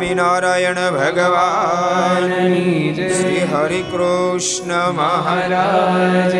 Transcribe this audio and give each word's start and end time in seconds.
સ્વામિનારાયણ 0.00 0.74
ભગવાન. 0.74 2.28
શ્રી 2.96 3.40
હરિકૃષ્ણ 3.52 4.90
મહારાજ 4.90 6.30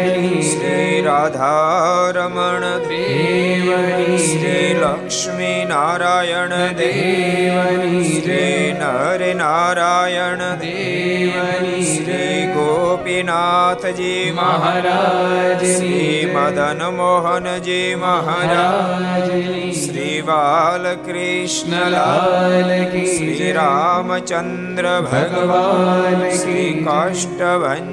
શ્રી 0.43 1.03
રાધારમણ 1.07 2.61
દેવ 2.61 3.77
શ્રી 4.17 4.77
લક્ષ્મી 4.81 5.67
નારાયણ 5.69 6.49
દેવ 6.73 7.61
શ્રી 8.03 8.77
નર 8.81 9.35
નારાયણ 9.35 10.37
દેવ 10.37 11.37
શ્રી 11.83 12.47
ગોપીનાથજી 12.47 14.33
મહારાજ 14.35 15.65
શ્રી 15.65 16.33
મદન 16.35 16.87
મોહનજી 16.87 17.95
મહારાજ 17.95 19.29
શ્રી 19.75 20.00
બાલકૃષ્ણ 20.31 21.87
લાલ 21.89 22.71
શ્રી 23.07 23.53
રામચંદ્ર 23.53 24.91
ભગવાન 25.07 26.27
શ્રી 26.35 26.69
કાષ્ટભન 26.85 27.91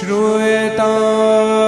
श्रूयता 0.00 1.59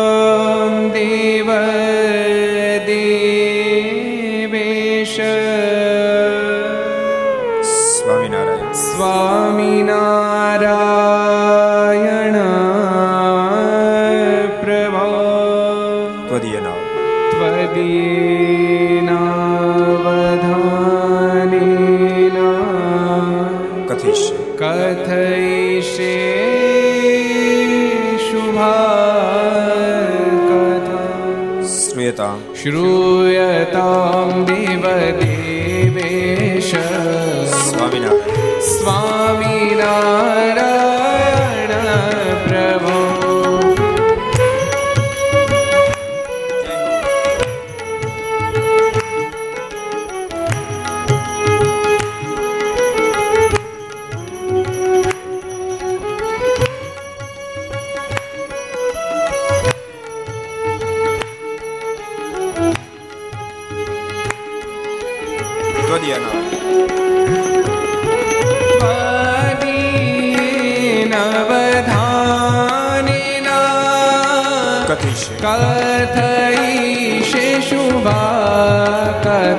श्रू 32.63 33.22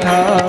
था 0.06 0.43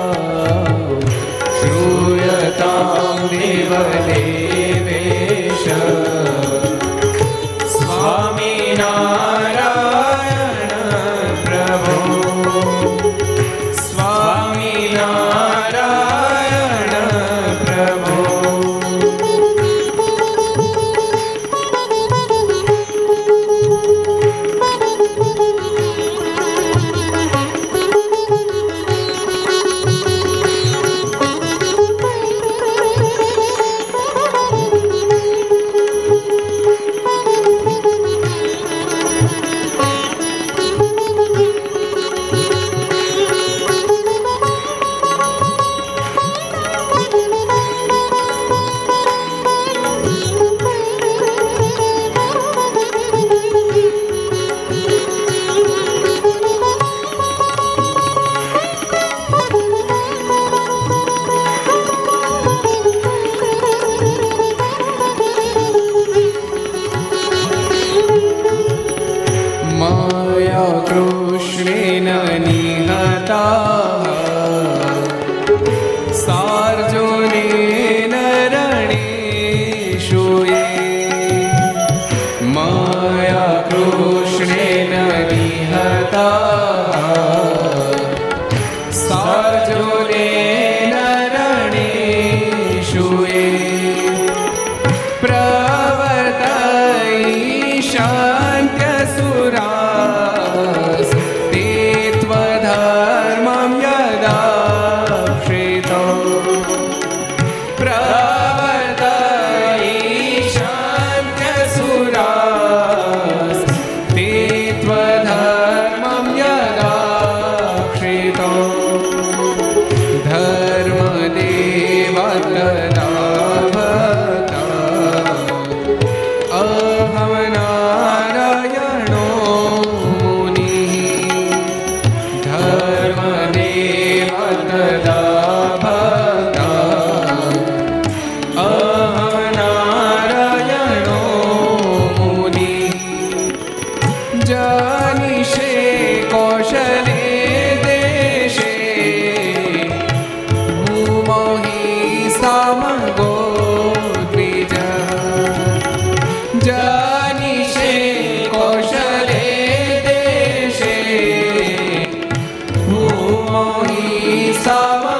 દેવ 164.65 165.14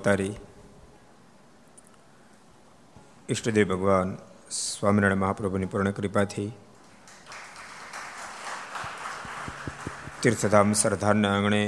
અવતારી. 0.00 0.34
ઈષ્ટદેવ 3.28 3.66
ભગવાન 3.68 4.08
સ્વામિનારાયણ 4.50 5.18
મહાપ્રભુની 5.18 5.66
પૂર્ણ 5.66 5.90
કૃપાથી 5.90 6.50
તીર્થધામ 10.22 10.72
સરદારના 10.72 11.32
આંગણે 11.34 11.62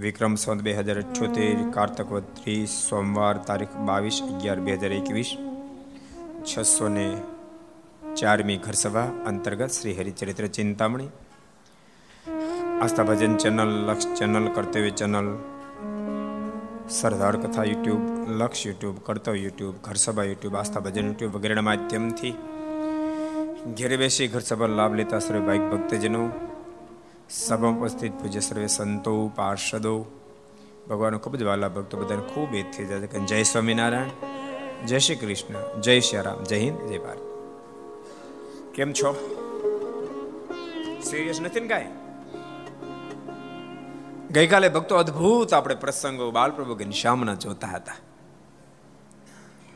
વિક્રમ 0.00 0.34
સંત 0.34 0.60
બે 0.62 0.72
હજાર 0.72 0.98
અઠ્યોતેર 0.98 1.58
કારતક 1.70 2.10
ત્રીસ 2.34 2.74
સોમવાર 2.90 3.34
તારીખ 3.46 3.76
બાવીસ 3.86 4.18
અગિયાર 4.22 4.60
બે 4.60 4.76
હજાર 4.76 4.92
એકવીસ 4.92 5.30
છસો 6.44 6.88
ને 6.88 7.08
ચારમી 8.16 8.56
ઘરસભા 8.56 9.08
અંતર્ગત 9.26 9.70
Shri 9.70 9.96
Haricharitra 9.98 10.46
Chintamani 10.46 11.10
Aastha 12.80 13.02
Bhajan 13.02 13.34
channel, 13.36 13.72
Laksh 13.88 14.06
channel, 14.18 14.46
Kartavya 14.48 14.90
channel 14.90 15.28
Sardar 16.88 17.36
Katha 17.36 17.64
YouTube, 17.64 18.30
Laksh 18.30 18.66
YouTube 18.66 18.96
Kartavya 18.98 19.40
YouTube, 19.40 19.74
Gharsabha 19.82 20.22
YouTube, 20.22 20.56
Aastha 20.56 20.80
Bhajan 20.80 21.06
YouTube 21.06 21.36
વગેરેના 21.36 21.60
માધ્યમથી 21.60 22.30
ઘેરે 23.74 23.96
બેસી 23.96 24.28
ઘરસભા 24.28 24.66
લાભ 24.66 24.94
લેતા 24.94 25.18
સર્વે 25.18 25.40
ભાઈ 25.40 25.58
ભક્તજનો, 25.58 26.30
સભા 27.30 27.68
ઉપસ્થિત 27.68 28.12
પૂજ્ય 28.12 28.40
સર્વે 28.40 28.66
સંતો, 28.66 29.28
પાર્ષદો 29.28 30.06
ભગવાન 30.88 31.16
ખૂબ 31.16 31.36
જ 31.36 31.42
વાલા 31.42 31.68
ભક્તો 31.68 31.98
બધાને 31.98 32.22
ખૂબ 32.22 32.54
એ 32.54 32.62
થઈ 32.62 32.84
જાય 32.84 33.00
કે 33.00 33.18
જય 33.18 33.42
સ્વામિનારાયણ, 33.42 34.08
જય 34.86 34.98
શ્રી 34.98 35.14
કૃષ્ણ, 35.14 35.80
જય 35.80 36.00
શ્રી 36.00 36.20
રામ, 36.20 36.44
જય 36.44 36.58
હિન્દ, 36.58 36.80
જય 36.80 36.98
ભારત. 36.98 37.18
કેમ 38.74 38.92
છો? 38.92 39.12
સિરિયસ 41.04 41.40
નથી 41.40 41.60
ને 41.60 41.68
કાંઈ? 41.68 42.03
ગઈકાલે 44.34 44.68
ભક્તો 44.68 44.96
અદ્ભુત 44.96 45.54
આપણે 45.54 45.74
પ્રસંગો 45.74 46.30
બાલપ્રભુ 46.30 46.74
ઘનશ્યામના 46.74 47.34
જોતા 47.34 47.66
હતા. 47.66 47.92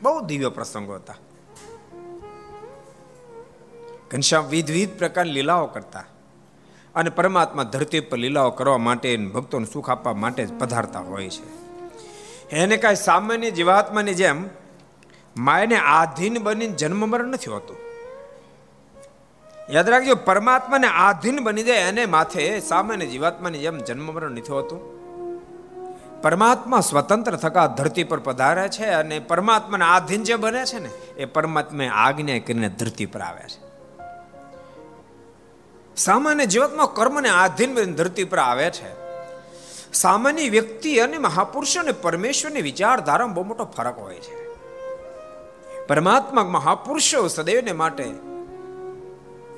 બહુ 0.01 0.21
દિવ્ય 0.21 0.49
પ્રસંગો 0.49 0.95
હતા. 0.95 1.15
ઘનશ્યામ 4.11 4.45
વિધવિધ 4.45 4.89
પ્રકારની 4.89 5.31
લીલાઓ 5.31 5.65
કરતા 5.65 6.03
અને 6.95 7.09
પરમાત્મા 7.09 7.63
ધરતી 7.63 7.99
પર 7.99 8.17
લીલાઓ 8.17 8.49
કરવા 8.49 8.77
માટે 8.77 9.17
ભક્તોને 9.17 9.65
સુખ 9.73 9.89
આપવા 9.89 10.13
માટે 10.13 10.45
જ 10.45 10.59
પધારતા 10.59 10.99
હોય 10.99 11.29
છે. 11.29 11.45
એને 12.49 12.77
કાંઈ 12.77 12.95
સામાન્ય 12.95 13.51
જીવાત્માની 13.51 14.13
જેમ 14.13 14.49
માયને 15.37 15.75
આધીન 15.75 16.39
બની 16.39 16.67
જન્મ 16.67 17.09
મરણ 17.09 17.27
નથી 17.27 17.51
હોતું. 17.51 17.88
યાદ 19.69 19.89
રાખજો, 19.89 20.15
પરમાત્માને 20.15 20.87
આધીન 20.87 21.43
બની 21.43 21.63
જાય 21.63 21.77
એને 21.77 22.05
માથે 22.05 22.59
સામાન્ય 22.59 23.05
જીવાત્માની 23.05 23.59
જેમ 23.59 23.77
જન્મ 23.77 24.13
મરણ 24.13 24.31
નથી 24.31 24.51
હોતું. 24.51 24.99
પરમાત્મા 26.21 26.79
સ્વતંત્ર 26.79 27.35
થકા 27.35 27.67
ધરતી 27.67 28.03
પર 28.03 28.19
પધારે 28.19 28.67
છે 28.67 28.85
અને 28.85 29.19
પરમાત્માને 29.19 29.85
આધીન 29.85 30.23
જે 30.23 30.35
બને 30.35 30.65
છે 30.65 30.79
ને, 30.79 30.89
એ 31.17 31.25
પરમાત્મા 31.25 31.83
આજ્ઞા 31.93 32.39
કરીને 32.39 32.69
ધરતી 32.69 33.05
પર 33.05 33.21
આવે 33.21 33.43
છે. 33.43 33.69
સામાન્ય 35.95 36.45
જીવનમાં 36.45 36.93
કર્મને 36.93 37.29
આધીન 37.29 37.73
બની 37.73 37.93
ધરતી 37.93 38.23
પર 38.23 38.37
આવે 38.37 38.71
છે. 38.71 38.99
સામાન્ય 39.93 40.49
વ્યક્તિ 40.49 40.97
અને 40.97 41.17
મહાપુરુષો 41.17 41.79
અને 41.79 41.91
પરમેશ્વરની 41.91 42.61
વિચારધારામાં 42.61 43.35
બહુ 43.35 43.43
મોટો 43.43 43.65
ફરક 43.65 43.97
હોય 43.97 44.15
છે. 44.15 44.53
પરમાત્મા 45.87 46.43
મહાપુરુષો 46.43 47.27
સદૈવને 47.27 47.71
માટે 47.71 48.28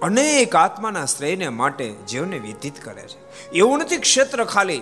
અનેક 0.01 0.55
આત્માના 0.55 1.05
શ્રેયને 1.05 1.49
માટે 1.49 1.91
જીવને 1.91 2.39
વિધિત 2.39 2.83
કરે 2.83 3.01
છે. 3.01 3.49
એવું 3.51 3.79
નથી 3.79 3.97
ક્ષેત્ર 3.97 4.43
ખાલી 4.43 4.81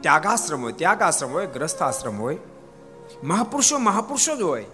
ત્યાગાશ્રમ 0.00 0.62
હોય 0.62 0.72
ત્યાગાશ્રમ 0.72 1.32
હોય, 1.32 1.46
ગ્રસ્થાશ્રમ 1.46 2.18
હોય. 2.18 2.38
મહાપુરુષો 3.24 3.78
મહાપુરુષો 3.78 4.36
જ 4.36 4.40
હોય. 4.40 4.64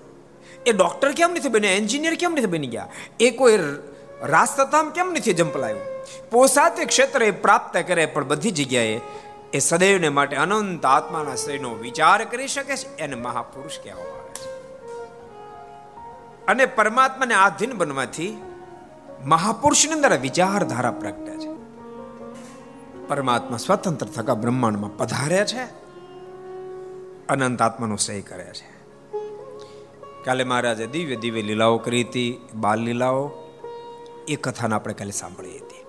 એ 0.66 0.72
ડોક્ટર 0.72 1.12
કેમ 1.12 1.30
નથી 1.30 1.48
બન્યા? 1.48 1.70
એન્જિનિયર 1.70 2.14
કેમ 2.14 2.32
નથી 2.32 2.46
બની 2.46 2.66
ગયા? 2.66 2.88
એ 3.20 3.30
કોઈ 3.30 3.58
રાસ્તતામ 4.22 4.90
કેમ 4.90 5.10
નથી 5.10 5.32
જંપલાયું 5.32 5.80
પોસાતે 6.30 6.84
ક્ષેત્ર 6.84 7.22
એ 7.22 7.30
પ્રાપ્ત 7.30 7.84
કરે, 7.86 8.06
પણ 8.06 8.28
બધી 8.28 8.50
જગ્યાએ 8.50 9.00
એ 9.52 9.58
સદૈવને 9.58 10.08
માટે 10.08 10.36
અનંત 10.36 10.86
આત્માના 10.86 11.34
શ્રેયનો 11.34 11.74
વિચાર 11.74 12.24
કરી 12.24 12.48
શકે 12.48 12.76
છે, 12.76 12.96
એને 12.96 13.16
મહાપુરુષ 13.16 13.72
કહેવામાં 13.84 14.12
આવે 14.12 14.34
છે. 14.34 14.50
અને 16.46 16.66
પરમાત્માને 16.66 17.34
આધીન 17.34 17.72
બનવાથી 17.72 18.42
મહાપુરુષની 19.24 19.92
અંદર 19.92 20.18
વિચારધારા 20.18 20.90
પ્રગટે 20.90 21.38
છે. 21.38 21.54
પરમાત્મા 23.08 23.56
સ્વતંત્ર 23.56 24.06
થકા 24.06 24.34
બ્રહ્માંડમાં 24.34 24.96
પધાર્યા 24.96 25.44
છે. 25.44 25.64
અનંત 27.28 27.62
આત્માનો 27.62 27.96
સહી 27.96 28.22
કરે 28.22 28.44
છે. 28.44 28.74
કાલે 30.24 30.44
મહારાજે 30.44 30.86
દિવ્ય 30.86 31.16
દિવ્ય 31.16 31.42
લીલાઓ 31.42 31.78
કરી 31.78 32.02
હતી, 32.02 32.48
બાલ 32.54 32.80
લીલાઓ. 32.80 33.30
એ 34.28 34.36
કથાને 34.36 34.74
આપણે 34.74 34.94
કાલે 34.94 35.10
સાંભળી 35.10 35.58
હતી. 35.58 35.84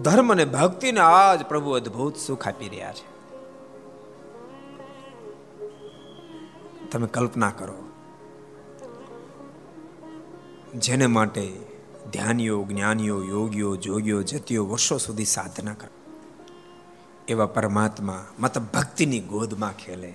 ધર્મ 0.00 0.32
અને 0.32 0.44
ભક્તિને 0.44 1.00
આજ 1.00 1.46
પ્રભુ 1.46 1.70
અદ્ભુત 1.70 2.16
સુખ 2.16 2.48
આપી 2.48 2.68
રહ્યા 2.68 2.92
છે. 2.92 3.10
તમે 6.90 7.06
કલ્પના 7.06 7.50
કરો. 7.50 7.89
જેને 10.74 11.06
માટે 11.06 11.52
ધ્યાનીઓ, 12.12 12.64
જ્ઞાનીઓ, 12.64 13.22
યોગીઓ, 13.22 13.76
જોગીઓ, 13.76 14.22
જતીઓ 14.22 14.66
વર્ષો 14.66 14.98
સુધી 14.98 15.24
સાધના 15.24 15.74
કરે. 15.74 15.90
એવા 17.28 17.46
પરમાત્મા 17.46 18.26
મત 18.38 18.58
ભક્તિની 18.58 19.20
ગોદમાં 19.20 19.72
ખેલે. 19.72 20.12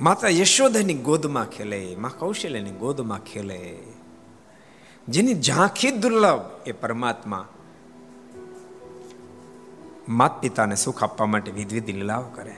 માતા 0.00 0.28
યશોદાની 0.28 0.94
ગોદમાં 0.94 1.50
ખેલે, 1.50 1.96
માં 1.96 2.18
કૌશલ્યની 2.18 2.70
ગોદમાં 2.70 3.24
ખેલે. 3.24 3.78
જેની 5.08 5.34
ઝાંખી 5.34 5.90
દુર્લભ 5.90 6.40
એ 6.66 6.72
પરમાત્મા 6.72 7.48
માત 10.08 10.40
પિતાને 10.40 10.76
સુખ 10.76 11.04
આપવા 11.04 11.26
માટે 11.26 11.50
વિધવિધ 11.50 11.86
લીલાઓ 11.86 12.22
કરે. 12.22 12.56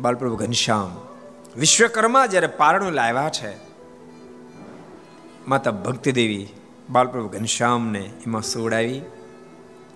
બાલપ્રભુ 0.00 0.36
ઘનશ્યામ 0.36 1.13
વિશ્વકર્મા 1.56 2.26
જ્યારે 2.26 2.46
પારણું 2.46 2.92
લાવ્યા 2.92 3.28
છે 3.28 3.52
માતા 5.48 5.70
ભક્તિદેવી 5.70 6.48
બાલપ્રભુ 6.90 7.28
ઘનશ્યામને 7.28 7.98
એમાં 7.98 8.42
સુવડાવી 8.42 9.00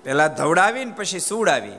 પહેલા 0.05 0.27
ધવડાવીને 0.27 0.93
પછી 0.97 1.21
સુવડાવી. 1.21 1.79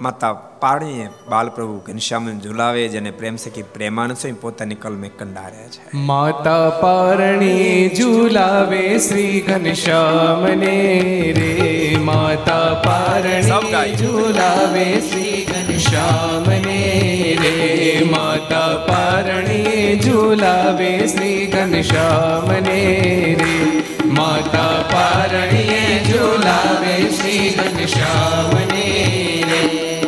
માતા 0.00 0.32
પાણીએ 0.32 1.08
બાલપ્રભુ 1.28 1.76
ઘનશ્યામ 1.78 2.40
ઝુલાવે 2.40 2.88
જેને 2.88 3.10
પ્રેમ 3.10 3.36
સખી 3.36 3.62
પ્રેમાનંદ 3.62 4.16
સ્વામી 4.16 4.36
પોતાની 4.40 4.74
કલમે 4.74 5.08
કંડારે 5.08 5.68
છે. 5.68 5.96
માતા 5.96 6.70
પારણી 6.70 7.88
ઝુલાવે 7.88 8.98
શ્રી 8.98 9.40
ઘનશ્યામને 9.40 10.74
રે. 11.36 11.96
માતા 12.00 12.74
પારણી 12.74 13.94
ઝુલાવે 13.94 15.00
શ્રી 15.00 15.25
ઘનશ્યામને 15.76 16.76
રે 17.38 18.04
માતા 18.06 18.76
પારણી 18.86 19.80
ઝુલાવે 19.98 20.92
શ્રી 21.06 21.42
ઘનશ્યામને 21.48 22.76
રે 23.40 23.56
માતા 24.10 24.76
પારણીએ 24.92 25.82
ઝુલાવે 26.06 26.94
શ્રી 27.10 27.50
ઘનશ્યામને 27.58 28.86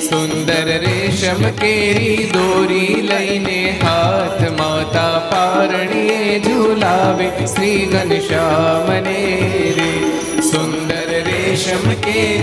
સુંદર 0.07 0.73
રેશમ 0.87 1.45
કેરી 1.61 2.17
દોરી 2.33 2.97
લઈને 3.05 3.61
હાથ 3.85 4.43
માતા 4.59 5.15
પારણીએ 5.31 6.41
ઝુલાવે 6.41 7.29
શ્રી 7.47 7.79
ઘનશ્યામને 7.89 9.21
રે 9.77 9.93
સુંદર 10.51 11.15
રેશમ 11.29 11.87
કેરી 12.01 12.38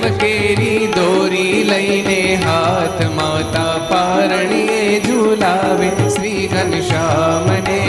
રેશમ 0.00 0.18
કેરી 0.18 0.86
દોરી 0.88 1.64
લઈને 1.64 2.36
હાથ 2.42 3.00
માતા 3.10 3.72
પારણીએ 3.88 5.00
ઝુલાવે 5.00 5.88
શ્રી 6.06 6.46
ઘનશ્યામને 6.48 7.80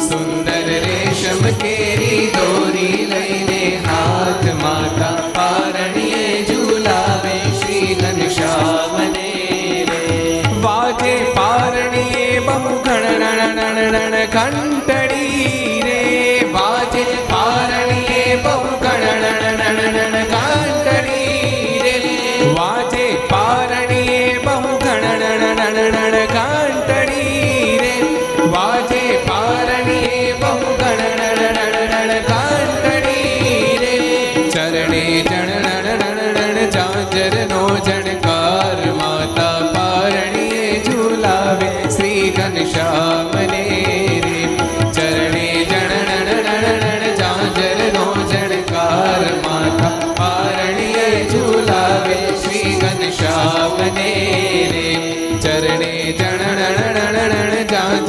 સુંદર 0.00 0.66
રેશમ 0.86 1.44
કેરી 1.60 2.24
દોરી 2.34 3.06
લઈને 3.12 3.62
હાથ 3.86 4.46
માતા 4.56 5.14
પારણીએ 5.38 6.26
ઝુલાવે 6.50 7.34
શ્રી 7.54 7.96
ઘનશ્યામને 7.96 9.26
વાજે 10.60 11.16
પારણીએ 11.34 12.28
બહુ 12.42 12.78
ગણ 12.84 14.22
ઘંટડી 14.28 14.97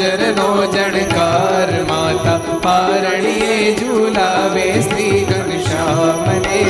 ચાંચરનો 0.09 0.65
જણકાર 0.65 1.71
માતા 1.89 2.37
પારણીએ 2.63 3.57
ઝુલાવે 3.79 4.65
શ્રી 4.81 5.19
ઘનશ્યામને. 5.25 6.61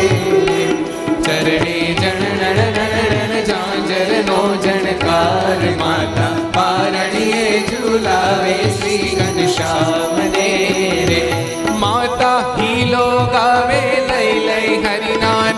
ચરણે 1.25 1.77
જણ 2.01 3.36
ઝાંઝરનો 3.50 4.39
જણકાર 4.65 5.63
માતા 5.84 6.34
પારણીએ 6.58 7.46
ઝુલાવે 7.69 8.58
શ્રી 8.79 9.15
ઘનશ્યામને. 9.22 10.50
માતા 11.79 12.39
હીલો 12.58 13.08
ગાવે 13.34 13.81
લઈ 14.12 14.36
લઈ 14.48 14.75
હરિના 14.84 15.49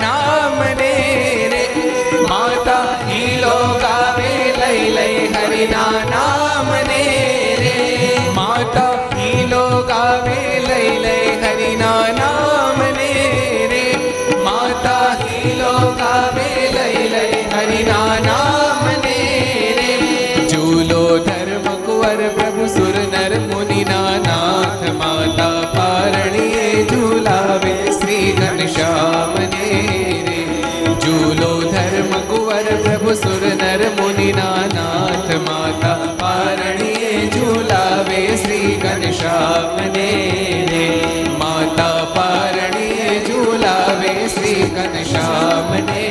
નર 34.31 34.41
મુનિના 34.41 34.67
નાથ 34.69 35.31
માતા 35.45 36.09
પારણીએ 36.19 37.09
ઝુલાવે 37.33 38.19
શ્રી 38.37 38.69
ઘનશ્યામને 38.77 40.05
રે 40.69 40.83
માતા 41.39 42.05
પારણીએ 42.15 43.17
ઝુલાવે 43.27 44.13
શ્રી 44.27 44.69
ઘનશ્યામને 44.69 46.05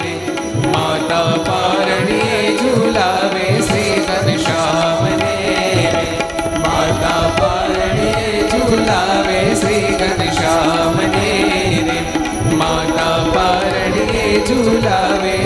રે 0.00 0.14
માતા 0.66 1.30
પારણીએ 1.48 2.40
ઝુલાવે 2.58 3.46
શ્રી 3.60 3.94
ઘનશ્યામને 4.08 5.30
રે 5.94 6.08
માતા 6.58 7.24
પારણીએ 7.38 8.46
ઝુલાવે 8.54 9.40
શ્રી 9.56 9.94
ઘનશ્યામને 10.02 11.30
રે 11.86 12.00
માતા 12.56 13.16
પારણીએ 13.34 14.28
ઝુલાવે 14.46 15.40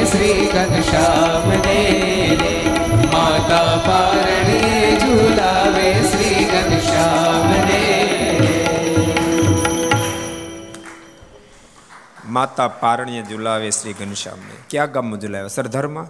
માતા 12.44 12.68
પારણીએ 12.68 13.22
ઝુલાવે 13.22 13.70
શ્રી 13.70 13.92
ઘનશ્યામને. 13.92 14.54
ક્યાં 14.70 14.92
ગામમાં 14.92 15.20
ઝુલાવ્યા? 15.20 15.48
સરધરમાં? 15.48 16.06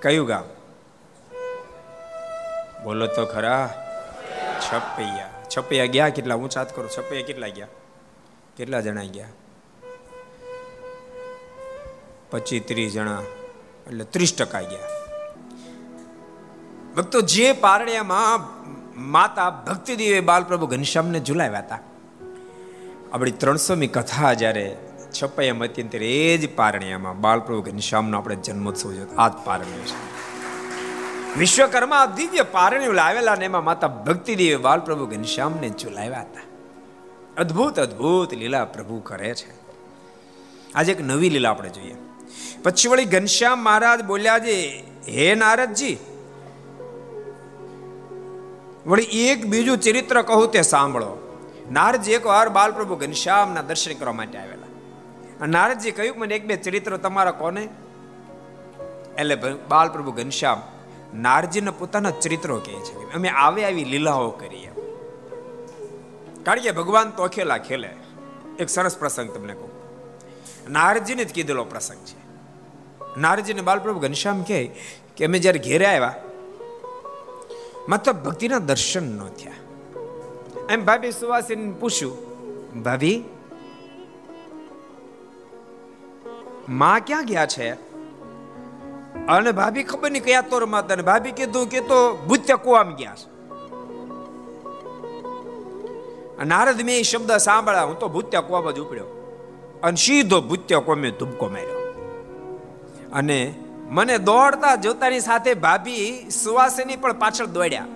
કયું 0.00 0.26
ગામ? 0.26 0.44
બોલો 2.84 3.06
તો 3.06 3.26
ખરા. 3.26 3.84
છપૈયા. 4.60 5.30
છપૈયા 5.56 5.84
ગયા 5.84 6.08
કેટલા? 6.08 6.34
હું 6.34 6.48
ચાત 6.48 6.76
કરું. 6.76 6.90
છપૈયા 6.90 7.26
કેટલા 7.26 7.48
ગયા? 7.48 7.66
કેટલા 8.56 8.80
જણા 8.80 9.02
ગયા? 9.02 9.28
પચીસ 12.30 12.62
ત્રીસ 12.68 12.92
જણા. 12.92 13.22
એટલે 13.86 14.04
ત્રીસ 14.04 14.36
ટકા 14.36 14.60
ગયા. 14.60 14.88
ભક્તો, 16.96 17.20
જે 17.20 17.52
પારણ્યામાં 17.52 18.46
માતા 19.10 19.50
ભક્તિદેવે 19.50 20.20
બાલપ્રભુ 20.20 20.66
ઘનશ્યામને 20.66 21.20
ઝુલાવ્યા 21.20 21.58
હતા 21.58 21.78
આપણી 23.12 23.30
ત્રણસોમી 23.30 23.86
કથા 23.86 24.34
જ્યારે 24.34 24.76
છપાઈમાં 25.22 25.68
હતી 25.68 25.82
ત્યારે 25.82 26.06
એ 26.06 26.38
જ 26.38 26.56
પારણિયામાં 26.56 27.20
બાળપ્રભુ 27.20 27.62
ઘનશ્યામનો 27.62 28.18
આપણે 28.18 28.36
જન્મોત્સવ 28.36 28.92
જોયો 28.92 29.06
આ 29.18 29.28
જ 29.28 29.32
પારણ્ય 29.44 29.78
છે. 29.78 30.18
વિશ્વકર્મા 31.38 32.06
દિવ્ય 32.06 32.42
પારણ્ય 32.42 32.92
લાવેલા 32.92 33.34
ને 33.34 33.44
એમાં 33.44 33.64
માતા 33.64 33.88
ભક્તિદેવે 33.88 34.56
બાલપ્રભુ 34.56 35.06
ઘનશ્યામને 35.06 35.68
ઝુલાવ્યા 35.68 36.20
હતા. 36.20 36.40
અદ્ભુત 37.36 37.80
અદ્ભુત 37.80 38.34
લીલા 38.34 38.64
પ્રભુ 38.64 39.00
કરે 39.00 39.34
છે. 39.34 39.50
આજે 40.74 40.92
એક 40.92 41.00
નવી 41.00 41.30
લીલા 41.30 41.50
આપણે 41.50 41.68
જોઈએ. 41.68 41.96
પછી 42.62 42.88
વળી 42.88 43.04
ઘનશ્યામ 43.04 43.58
મહારાજ 43.58 44.04
બોલ્યા 44.04 44.38
છે, 44.38 44.78
હે 45.08 45.34
નારદજી, 45.34 45.96
વળી 48.86 49.02
એક 49.02 49.46
બીજું 49.46 49.78
ચરિત્ર 49.78 50.22
કહું 50.22 50.50
તે 50.50 50.62
સાંભળો. 50.62 51.27
નારદજી 51.72 52.12
એકવાર 52.12 52.48
બાલપ્રભુ 52.48 52.96
ઘનશ્યામના 52.96 53.62
દર્શન 53.62 53.94
કરવા 53.94 54.12
માટે 54.12 54.38
આવેલા. 54.38 54.68
અને 55.40 55.52
નારદજી 55.52 55.90
કહ્યું, 55.90 56.18
મને 56.18 56.34
એક 56.34 56.46
બે 56.46 56.56
ચરિત્ર 56.56 56.96
તમારા 56.96 57.30
કોને? 57.30 57.68
એટલે 59.18 59.36
બાલપ્રભુ 59.68 60.12
ઘનશ્યામ 60.12 60.62
નારજીને 61.14 61.70
પોતાના 61.70 62.10
ચરિત્રો 62.10 62.56
કહે 62.58 62.72
છે 62.72 63.12
અમે 63.12 63.28
આવે 63.28 63.64
આવી 63.64 63.84
લીલાઓ 63.84 64.30
કરીએ 64.30 64.72
કારણ 66.44 66.60
કે 66.60 66.70
ભગવાન 66.70 67.10
તોખેલા 67.10 67.58
ખેલે. 67.58 67.90
એક 68.58 68.68
સરસ 68.68 68.98
પ્રસંગ 68.98 69.30
તમને 69.34 69.54
કહું. 69.54 69.72
નારજીને 70.72 71.24
જ 71.24 71.32
કીધેલો 71.32 71.64
પ્રસંગ 71.64 72.02
છે. 72.04 72.18
નારજીને 73.20 73.60
બાલપ્રભુ 73.60 74.00
ઘનશ્યામ 74.00 74.42
કહે 74.42 74.60
કે, 75.16 75.26
અમે 75.26 75.38
જ્યારે 75.38 75.58
ઘેરે 75.58 75.86
આવ્યા 75.86 76.14
માત્ર 77.88 78.12
ભક્તિના 78.12 78.58
દર્શન 78.58 79.06
ન 79.18 79.28
થયા. 79.28 79.52
એમ 80.70 80.84
ભાભી 80.84 81.10
સુવાસીને 81.10 81.72
પૂછ્યું 81.72 82.28
ભાભી 82.82 83.24
માં 86.68 87.00
ક્યાં 87.00 87.26
ગયા 87.26 87.46
છે? 87.46 87.72
અને 89.26 89.52
ભાભી 89.52 89.82
ખબર 89.82 90.10
નહીં 90.10 90.24
કયા 90.24 90.40
તોર 90.40 90.64
માતા 90.64 90.94
ભાભી 90.94 91.32
કીધું 91.32 91.66
કે 91.66 91.80
તો 91.80 92.16
ભૂત્ય 92.16 92.54
કુવામ 92.54 92.94
ગયા 92.94 93.14
છે. 93.14 93.38
નારદ 96.44 96.82
મેં 96.82 96.98
એ 96.98 97.02
શબ્દ 97.02 97.32
સાંભળ્યા 97.32 97.82
હું 97.82 97.98
તો 97.98 98.08
ભૂત્ય 98.08 98.40
કુવા 98.40 98.70
જ 98.70 98.78
ઉપડ્યો. 98.78 99.04
અને 99.82 99.96
સીધો 99.96 100.40
ભૂત્ય 100.40 100.78
કોમે 100.78 101.10
ધુબકો 101.10 101.48
માર્યો. 101.48 101.78
અને 103.12 103.54
મને 103.88 104.18
દોડતા 104.18 104.74
જોતાની 104.74 105.20
સાથે 105.20 105.54
ભાભી 105.54 106.30
સુવાસીની 106.30 106.96
પણ 106.96 107.12
પાછળ 107.12 107.46
દોડ્યા. 107.46 107.86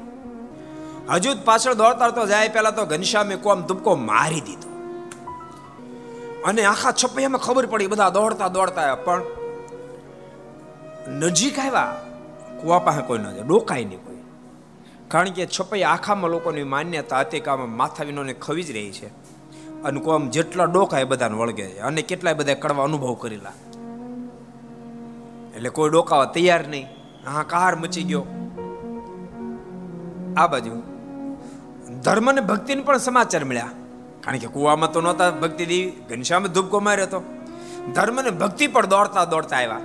હજુ 1.10 1.30
પાછળ 1.44 1.74
દોડતા 1.74 2.10
તો 2.10 2.26
જાય, 2.26 2.48
પહેલા 2.48 2.70
તો 2.70 2.84
ઘનશ્યામે 2.84 3.36
કોમ 3.36 3.62
ધુબકો 3.62 3.96
મારી 3.96 4.40
દીધો. 4.40 4.68
અને 6.44 6.64
આખા 6.64 6.92
છપૈયામાં 6.92 7.40
ખબર 7.40 7.66
પડી 7.66 7.86
બધા 7.86 8.10
દોડતા 8.10 8.48
દોડતા, 8.48 8.94
પણ 8.94 9.22
નજીક 11.08 11.58
આવ્યા, 11.58 12.00
કુવા 12.62 12.78
પાસે 12.78 13.02
કોઈ 13.02 13.18
ન 13.18 13.46
ડોકાય 13.46 13.84
નહીં 13.84 13.98
કોઈ. 13.98 14.16
કારણ 15.08 15.30
કે 15.30 15.46
છપૈયા 15.46 15.90
આખામાં 15.90 16.30
લોકોની 16.30 16.64
માન્યતા 16.64 17.18
અતિકામાં 17.18 17.76
માથા 17.76 18.04
વિનોને 18.04 18.32
ખવી 18.32 18.62
જ 18.62 18.70
રહી 18.70 18.92
છે. 18.92 19.06
અને 19.82 20.00
કોમ 20.00 20.28
જેટલા 20.28 20.64
ડોકાય 20.64 21.04
બધાને 21.04 21.36
વળગે 21.36 21.66
છે, 21.66 21.78
અને 21.78 22.02
કેટલાય 22.02 22.34
બધા 22.34 22.54
કડવા 22.54 22.84
અનુભવ 22.84 23.14
કરેલા. 23.14 23.52
એટલે 25.56 25.68
કોઈ 25.68 25.90
ડોકાવા 25.90 26.24
તૈયાર 26.24 26.68
નહીં. 26.68 26.86
હા 27.26 27.42
કાર 27.42 27.76
મચી 27.76 28.02
ગયો. 28.02 28.24
આ 30.36 30.46
બાજુ. 30.46 30.91
ધર્મ 32.02 32.32
ને 32.32 32.40
ભક્તિને 32.40 32.82
પણ 32.82 32.98
સમાચાર 32.98 33.44
મળ્યા. 33.44 33.70
કારણ 34.20 34.38
કે 34.38 34.46
કુવામાં 34.46 34.92
તો 34.92 35.00
નહોતા 35.00 35.30
ભક્તિ 35.30 35.64
દેવી, 35.66 35.92
ઘનશ્યામ 36.10 36.46
ધૂપકો 36.46 36.80
માર્યો 36.80 37.06
હતો 37.06 37.20
ધર્મ 37.94 38.20
ને 38.22 38.30
ભક્તિ 38.30 38.66
પણ 38.66 38.86
દોડતા 38.86 39.24
દોડતા 39.24 39.56
આવ્યા. 39.56 39.80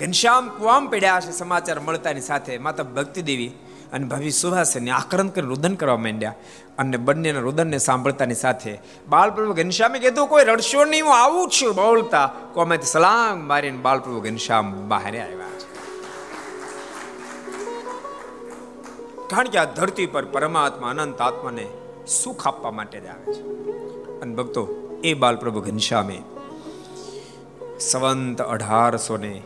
ઘનશ્યામ 0.00 0.48
કુવામ 0.48 0.88
પડ્યા 0.88 1.20
છે 1.20 1.32
સમાચાર 1.32 1.80
મળતાની 1.80 2.20
સાથે 2.20 2.58
માતા 2.58 2.82
ભક્તિ 2.82 3.22
દેવી 3.22 3.52
અને 3.92 4.04
ભાભી 4.06 4.30
સુભાષને 4.30 4.90
આક્રંત 4.90 5.34
કરી 5.34 5.46
રુદન 5.46 5.74
કરવા 5.74 5.96
માંડ્યા 5.96 6.34
અને 6.78 6.96
બંનેના 6.96 7.40
રુદનને 7.40 7.78
સાંભળતાની 7.78 8.34
સાથે 8.34 8.72
બાલપ્રભુ 9.08 9.54
ઘનશ્યામે 9.54 9.98
કીધું, 9.98 10.28
કોઈ 10.28 10.44
રડશો 10.44 10.84
નહીં, 10.84 11.04
હું 11.04 11.16
આવું 11.16 11.48
છું, 11.48 11.74
બોલતા 11.74 12.26
કોમેથી 12.54 12.86
સલામ 12.86 13.46
મારીને 13.48 13.78
બાલપ્રભુ 13.78 14.20
ઘનશ્યામ 14.20 14.88
બહાર 14.88 15.14
આવ્યા. 15.16 15.57
કારણ 19.30 19.48
કે 19.48 19.58
આ 19.58 19.64
ધરતી 19.64 20.06
પર 20.06 20.24
પરમાત્મા 20.24 20.90
અનંત 20.90 21.20
આત્માને 21.20 21.68
સુખ 22.06 22.46
આપવા 22.46 22.70
માટે 22.70 23.00
જ 23.00 23.06
આવે 23.06 23.34
છે. 23.34 23.42
અને 24.20 24.34
ભક્તો, 24.34 24.68
એ 25.04 25.14
બાલપ્રભુ 25.14 25.60
ઘનશ્યામે 25.60 26.22
સંવંત 27.80 28.42
અઢારસો 28.42 29.16
ને 29.16 29.42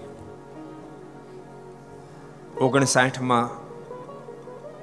ઓગણસાઠમાં 2.61 3.63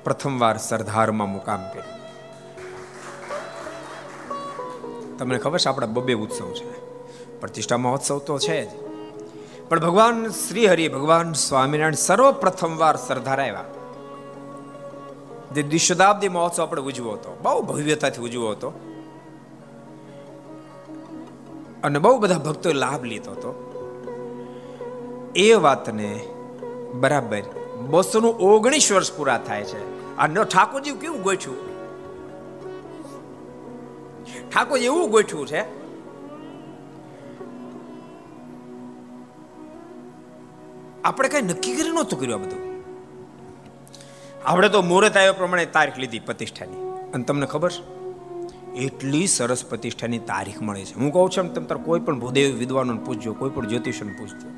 પ્રથમવાર 0.03 0.57
સરદારમાં 0.57 1.29
મુકામ 1.29 1.61
કર્યો. 1.61 1.83
તમને 5.17 5.37
ખબર 5.37 5.59
છે, 5.59 5.69
આપણા 5.69 5.85
બબે 5.85 6.13
ઉત્સવ 6.13 6.51
છે. 6.51 6.89
પ્રતિષ્ઠા 7.39 7.77
મહોત્સવ 7.77 8.19
તો 8.19 8.39
છે 8.39 8.65
જ. 8.65 8.69
પણ 9.69 9.79
ભગવાન 9.79 10.27
શ્રી 10.27 10.67
હરિ 10.67 10.87
ભગવાન 10.87 11.33
સ્વામિનારાયણ 11.33 11.93
સર્વપ્રથમવાર 11.93 12.95
સરદાર 12.95 13.41
આવ્યા. 13.41 13.65
જે 15.55 15.63
દ્વિશતાબ્દી 15.63 16.29
મહોત્સવ 16.29 16.63
આપણે 16.63 16.81
ઉજવો 16.81 17.11
હતો, 17.11 17.37
બહુ 17.41 17.61
ભવ્યતાથી 17.61 18.21
ઉજવો 18.21 18.51
હતો. 18.51 18.69
અને 21.83 21.99
બહુ 21.99 22.19
બધા 22.19 22.37
ભક્તોએ 22.37 22.73
લાભ 22.73 23.03
લીધો 23.03 23.31
હતો. 23.31 23.65
એ 25.35 25.53
વાતને 25.53 26.27
બરાબર 26.93 27.41
બસો 27.89 28.19
નું 28.19 28.33
ઓગણીસ 28.33 28.91
વર્ષ 28.91 29.13
પૂરા 29.13 29.37
થાય 29.37 29.63
છે. 29.63 30.17
અને 30.17 30.43
ઠાકોરજી 30.43 30.91
કેવું 30.91 31.21
ગોઠ્યું 31.21 31.69
ઠાકોર 34.49 34.77
એવું 34.77 35.11
ગોઠ્યું 35.11 35.47
છે, 35.47 35.61
આપણે 41.03 41.29
કઈ 41.29 41.41
નક્કી 41.41 41.75
કરી 41.75 41.89
નહોતું 41.89 42.19
કર્યું 42.19 42.39
આ 42.39 42.43
બધું. 42.43 42.68
આપણે 44.45 44.69
તો 44.69 44.81
મુહૂર્ત 44.81 45.17
આવ્યો 45.17 45.33
પ્રમાણે 45.33 45.65
તારીખ 45.65 45.97
લીધી 45.97 46.19
પ્રતિષ્ઠાની. 46.19 46.75
અને 47.13 47.23
તમને 47.23 47.45
ખબર 47.45 47.71
છે? 47.71 47.99
એટલી 48.73 49.27
સરસ 49.27 49.65
પ્રતિષ્ઠાની 49.65 50.19
તારીખ 50.19 50.61
મળે 50.61 50.85
છે. 50.85 50.95
હું 50.95 51.13
કહું 51.13 51.29
છું 51.29 51.53
તમે 51.53 51.65
તાર 51.65 51.77
કોઈ 51.77 51.99
પણ 51.99 52.19
ભૂદેવ 52.19 52.55
વિદ્વાનો 52.55 52.97
પૂછજો, 52.97 53.33
કોઈ 53.33 53.49
પણ 53.49 53.67
જ્યોતિષને 53.67 54.13
પૂછજો. 54.13 54.49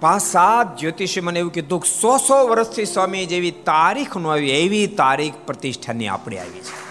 પાંચ 0.00 0.22
સાત 0.22 0.76
જ્યોતિષે 0.76 1.20
મને 1.20 1.38
એવું 1.38 1.52
કીધું 1.52 1.84
સો 1.84 2.16
સો 2.16 2.48
વર્ષથી 2.48 2.84
સ્વામી 2.84 3.26
જેવી 3.26 3.50
તારીખ 3.50 4.16
નો 4.16 4.28
આવી, 4.28 4.50
એવી 4.50 4.86
તારીખ 4.86 5.32
પ્રતિષ્ઠાની 5.46 6.08
આપણે 6.08 6.38
આવી 6.38 6.60
છે. 6.60 6.86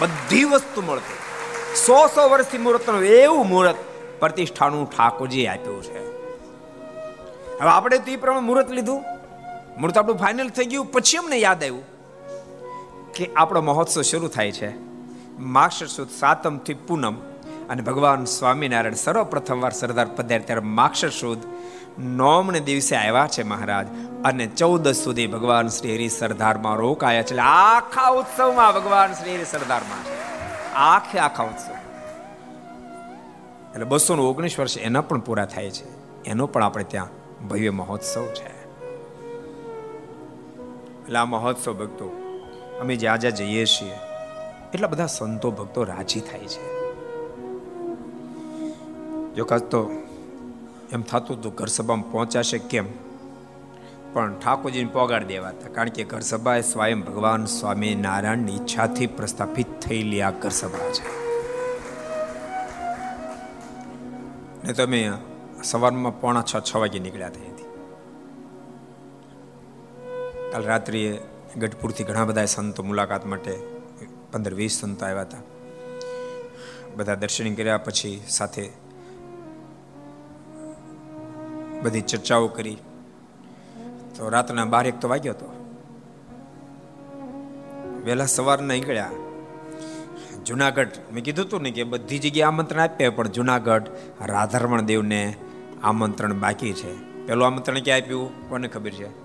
બધી 0.00 0.44
વસ્તુ 0.44 0.82
મળતી. 0.82 1.14
સો 1.86 2.06
સો 2.06 2.28
વર્ષથી 2.28 2.58
મુહૂર્તનું 2.58 3.02
એવું 3.02 3.48
મુહૂર્ત 3.48 3.74
પ્રતિષ્ઠાનું 4.20 4.90
ઠાકોરજી 4.90 5.46
આપ્યું 5.46 5.82
છે. 5.82 6.06
હવે 7.60 7.70
આપણે 7.70 7.98
તો 7.98 8.10
એ 8.10 8.16
પ્રમાણે 8.16 8.46
મુહૂર્ત 8.46 8.70
લીધું. 8.70 9.11
મુહૂર્ત 9.76 9.98
આપણું 9.98 10.18
ફાઇનલ 10.18 10.48
થઈ 10.48 10.64
ગયું, 10.64 10.92
પછી 10.92 11.18
અમને 11.18 11.36
યાદ 11.36 11.62
આવ્યું 11.62 11.82
કે 13.12 13.30
આપણો 13.36 13.60
મહોત્સવ 13.60 14.02
શરૂ 14.02 14.28
થાય 14.28 14.52
છે. 14.52 14.92
માક્ષર 15.38 15.86
સુદ 15.86 16.10
સાતમથી 16.10 16.74
પૂનમ 16.74 17.14
અને 17.70 17.82
ભગવાન 17.82 18.24
સ્વામિનારાયણ 18.24 18.94
સર્વપ્રથમ 18.94 19.60
વાર 19.60 19.70
સરદાર 19.70 20.06
પધાર 20.06 20.40
ત્યારે 20.40 20.60
માક્ષર 20.60 21.08
સુદ 21.08 21.38
નોમને 21.98 22.60
દિવસે 22.60 22.96
આવ્યા 22.96 23.26
છે 23.26 23.42
મહારાજ. 23.42 23.86
અને 24.24 24.46
ચૌદ 24.46 24.88
સુધી 24.88 25.26
ભગવાન 25.26 25.68
શ્રી 25.68 25.94
હરિ 25.94 26.08
સરદારમાં 26.08 26.76
રોકાયા 26.76 27.22
છે. 27.22 27.38
આખા 27.38 28.08
ઉત્સવમાં 28.08 28.74
ભગવાન 28.74 29.12
શ્રી 29.12 29.34
હરિ 29.34 29.44
સરદારમાં 29.44 29.98
આખે 30.94 31.18
આખા 31.18 31.44
ઉત્સવ. 31.44 31.72
એટલે 33.70 33.84
બસો 33.84 34.30
ઓગણીસ 34.30 34.58
વર્ષ 34.58 34.78
એના 34.78 35.00
પણ 35.00 35.20
પૂરા 35.20 35.44
થાય 35.44 35.70
છે. 35.70 36.02
એનો 36.24 36.46
પણ 36.46 36.62
આપણે 36.62 36.84
ત્યાં 36.84 37.08
ભવ્ય 37.48 37.70
મહોત્સવ 37.70 38.26
છે. 38.26 38.61
એટલે 41.02 41.18
આ 41.18 41.24
મહોત્સવ 41.24 41.72
ભક્તો, 41.72 42.06
અમે 42.80 42.96
જ્યાં 42.96 43.18
જ્યાં 43.18 43.32
જઈએ 43.32 43.64
છીએ, 43.64 43.94
એટલા 44.74 44.88
બધા 44.88 45.06
સંતો 45.06 45.50
ભક્તો 45.50 45.84
રાજી 45.84 46.20
થાય 46.20 46.40
છે. 46.40 46.82
જો 49.34 49.44
કાં 49.44 49.58
તો 49.58 50.02
એમ 50.92 51.02
થતું 51.02 51.38
હતું 51.38 51.54
ઘર 51.54 51.66
સભામાં 51.66 52.12
પહોંચાશે 52.12 52.58
કેમ? 52.58 52.86
પણ 54.12 54.34
ઠાકોરજીને 54.38 54.90
પોગાડ 54.92 55.24
દેવા 55.24 55.48
હતા, 55.48 55.72
કારણ 55.72 55.88
કે 55.88 56.04
ઘર 56.04 56.20
સભા 56.20 56.56
એ 56.56 56.60
સ્વયં 56.60 57.00
ભગવાન 57.00 57.44
સ્વામી 57.44 57.94
નારાયણની 57.94 58.56
ઈચ્છાથી 58.56 59.06
પ્રસ્થાપિત 59.06 59.80
થયેલી 59.80 60.22
આ 60.22 60.30
ઘર 60.30 60.50
સભા 60.50 60.90
છે. 60.92 61.22
ને 64.64 64.72
તમે 64.72 65.12
સવારમાં 65.64 66.20
પોણા 66.20 66.42
છ 66.42 66.60
છ 66.60 66.76
વાગે 66.76 66.98
નીકળ્યા 66.98 67.26
હતી 67.26 67.51
કાલ 70.52 70.64
રાત્રિએ 70.64 71.18
ગઢપુરથી 71.56 72.04
ઘણા 72.04 72.24
બધા 72.24 72.44
સંતો 72.44 72.82
મુલાકાત 72.82 73.26
માટે 73.26 73.58
પંદર 74.32 74.54
વીસ 74.54 74.72
સંતો 74.72 75.06
આવ્યા 75.06 75.20
હતા. 75.20 75.38
બધા 76.96 77.14
દર્શન 77.14 77.54
કર્યા 77.54 77.78
પછી 77.78 78.22
સાથે 78.28 78.70
બધી 81.82 82.00
ચર્ચાઓ 82.00 82.48
કરી. 82.48 82.78
તો 84.16 84.28
રાતના 84.28 84.64
બાર 84.64 84.86
એક 84.86 85.00
તો 85.00 85.08
વાગ્યો 85.08 85.32
હતો. 85.32 85.46
વહેલા 88.04 88.26
સવારના 88.26 88.74
નીકળ્યા. 88.74 89.10
જુનાગઢ 90.46 90.86
મેં 91.12 91.24
કીધું 91.24 91.46
હતું 91.46 91.62
ને 91.62 91.70
કે 91.70 91.84
બધી 91.84 92.18
જગ્યાએ 92.18 92.48
આમંત્રણ 92.48 92.80
આપ્યા 92.80 93.10
પણ 93.10 93.28
જુનાગઢ 93.28 93.88
રાધારમણ 94.26 94.80
દેવને 94.80 95.34
આમંત્રણ 95.82 96.32
બાકી 96.32 96.72
છે. 96.72 96.94
પેલું 97.26 97.46
આમંત્રણ 97.46 97.80
ક્યાં 97.80 97.98
આપ્યું? 97.98 98.48
કોને 98.48 98.68
ખબર 98.68 98.90
છે? 98.90 99.21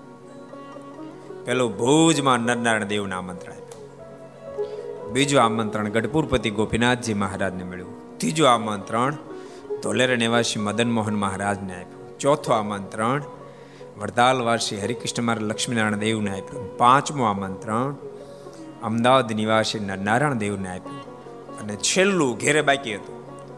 પેલું 1.48 1.78
ભુજમાં 1.78 2.38
નરનારાયણ 2.38 2.84
દેવને 2.84 3.16
આમંત્રણ 3.16 3.54
આપ્યું. 3.54 5.12
બીજું 5.14 5.44
આમંત્રણ 5.44 5.90
ગઢપુરપતિ 5.90 6.50
ગોપીનાથજી 6.50 7.14
મહારાજને 7.14 7.64
મળ્યું. 7.64 8.18
ત્રીજું 8.18 8.50
આમંત્રણ 8.50 9.16
ધોલેર 9.84 10.18
નિવાસી 10.18 10.60
મદન 10.60 10.92
મોહન 10.92 11.16
મહારાજને 11.16 11.74
આપ્યું. 11.74 12.20
ચોથું 12.20 12.56
આમંત્રણ 12.56 13.24
વડતાલવાસી 13.98 14.82
હરિકૃષ્ણ 14.82 15.24
મારા 15.24 15.42
લક્ષ્મીનારાયણ 15.42 15.96
દેવને 15.96 16.32
આપ્યું. 16.32 16.78
પાંચમું 16.78 17.30
આમંત્રણ 17.30 17.96
અમદાવાદ 18.84 19.32
નિવાસી 19.32 19.80
નારાયણ 19.80 20.34
દેવને 20.34 20.70
આપ્યું. 20.70 21.20
અને 21.60 21.76
છેલ્લું 21.76 22.38
ઘેરે 22.38 22.62
બાકી 22.62 22.96
હતું. 22.96 23.16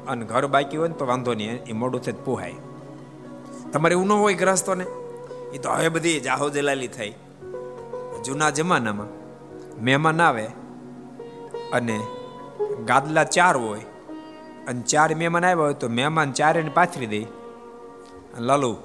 અને 0.07 0.25
ઘર 0.25 0.47
બાકી 0.47 0.77
હોય 0.77 0.87
ને 0.87 0.93
તો 0.93 1.05
વાંધો 1.05 1.33
નહીં, 1.33 1.63
એ 1.63 1.71
મોડું 1.71 2.01
થઈ 2.01 2.13
પોહાય. 2.25 2.55
તમારે 3.73 3.93
એવું 3.93 4.07
ન 4.07 4.11
હોય 4.11 4.33
ગ્રસ્તોને 4.33 4.83
એ 5.53 5.57
તો 5.57 5.69
હવે 5.69 5.89
બધી 5.89 6.19
જાહો 6.19 6.49
જલાલી 6.49 6.87
થઈ. 6.87 7.13
જૂના 8.25 8.49
જમાનામાં 8.49 9.07
મહેમાન 9.83 10.21
આવે 10.21 10.45
અને 11.73 11.99
ગાદલા 12.85 13.23
ચાર 13.23 13.57
હોય 13.57 13.79
અને 14.67 14.81
ચાર 14.81 15.15
મહેમાન 15.15 15.45
આવ્યા 15.45 15.65
હોય 15.65 15.73
તો 15.73 15.89
મહેમાન 15.89 16.31
ચારે 16.31 16.61
પાથરી 16.61 17.05
દે. 17.05 17.25
લાલુ, 18.39 18.77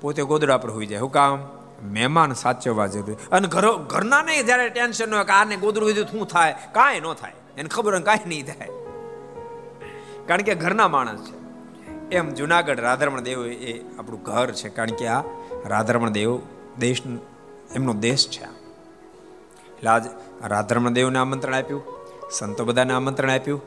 પોતે 0.00 0.22
ગોદડા 0.22 0.56
પર 0.56 0.70
હોઈ 0.70 0.86
જાય. 0.86 0.98
હું 0.98 1.12
કામ? 1.12 1.48
મહેમાન 1.82 2.32
સાચવવા 2.32 2.86
જરૂરી. 2.86 3.12
અને 3.32 3.48
ઘરો, 3.48 3.78
ઘરના 3.78 4.22
નહીં, 4.22 4.46
જ્યારે 4.46 4.68
ટેન્શન 4.68 5.14
હોય 5.14 5.24
કે 5.24 5.32
આને 5.32 5.56
ગોદડું 5.56 5.88
કીધું 5.88 6.06
શું 6.06 6.26
થાય? 6.26 6.54
કાંઈ 6.72 7.00
ન 7.00 7.12
થાય. 7.12 7.32
એને 7.58 7.68
ખબર 7.68 7.94
હોય 7.94 8.02
કાંઈ 8.02 8.18
નહીં 8.26 8.46
થાય. 8.46 8.68
કારણ 10.26 10.42
કે 10.42 10.54
ઘરના 10.54 10.88
માણસ 10.88 11.20
છે. 11.20 11.42
એમ 12.16 12.30
જુનાગઢ 12.30 12.80
રાધારમણ 12.80 13.20
દેવ 13.20 13.46
એ 13.46 13.84
આપણું 13.98 14.22
ઘર 14.22 14.50
છે. 14.50 14.68
કારણ 14.68 14.90
કે 14.90 15.06
આ 15.06 15.20
રાધારમણ 15.66 16.10
દેવ 16.10 16.40
દેશ 16.78 17.02
એમનો 17.74 17.94
દેશ 17.94 18.28
છે. 18.28 18.44
એટલે 18.44 19.90
આજ 19.90 20.06
રાધારમણ 20.44 20.90
દેવને 20.90 21.18
આમંત્રણ 21.18 21.54
આપ્યું, 21.54 21.82
સંતો 22.30 22.64
બધાને 22.64 22.92
આમંત્રણ 22.92 23.30
આપ્યું. 23.30 23.62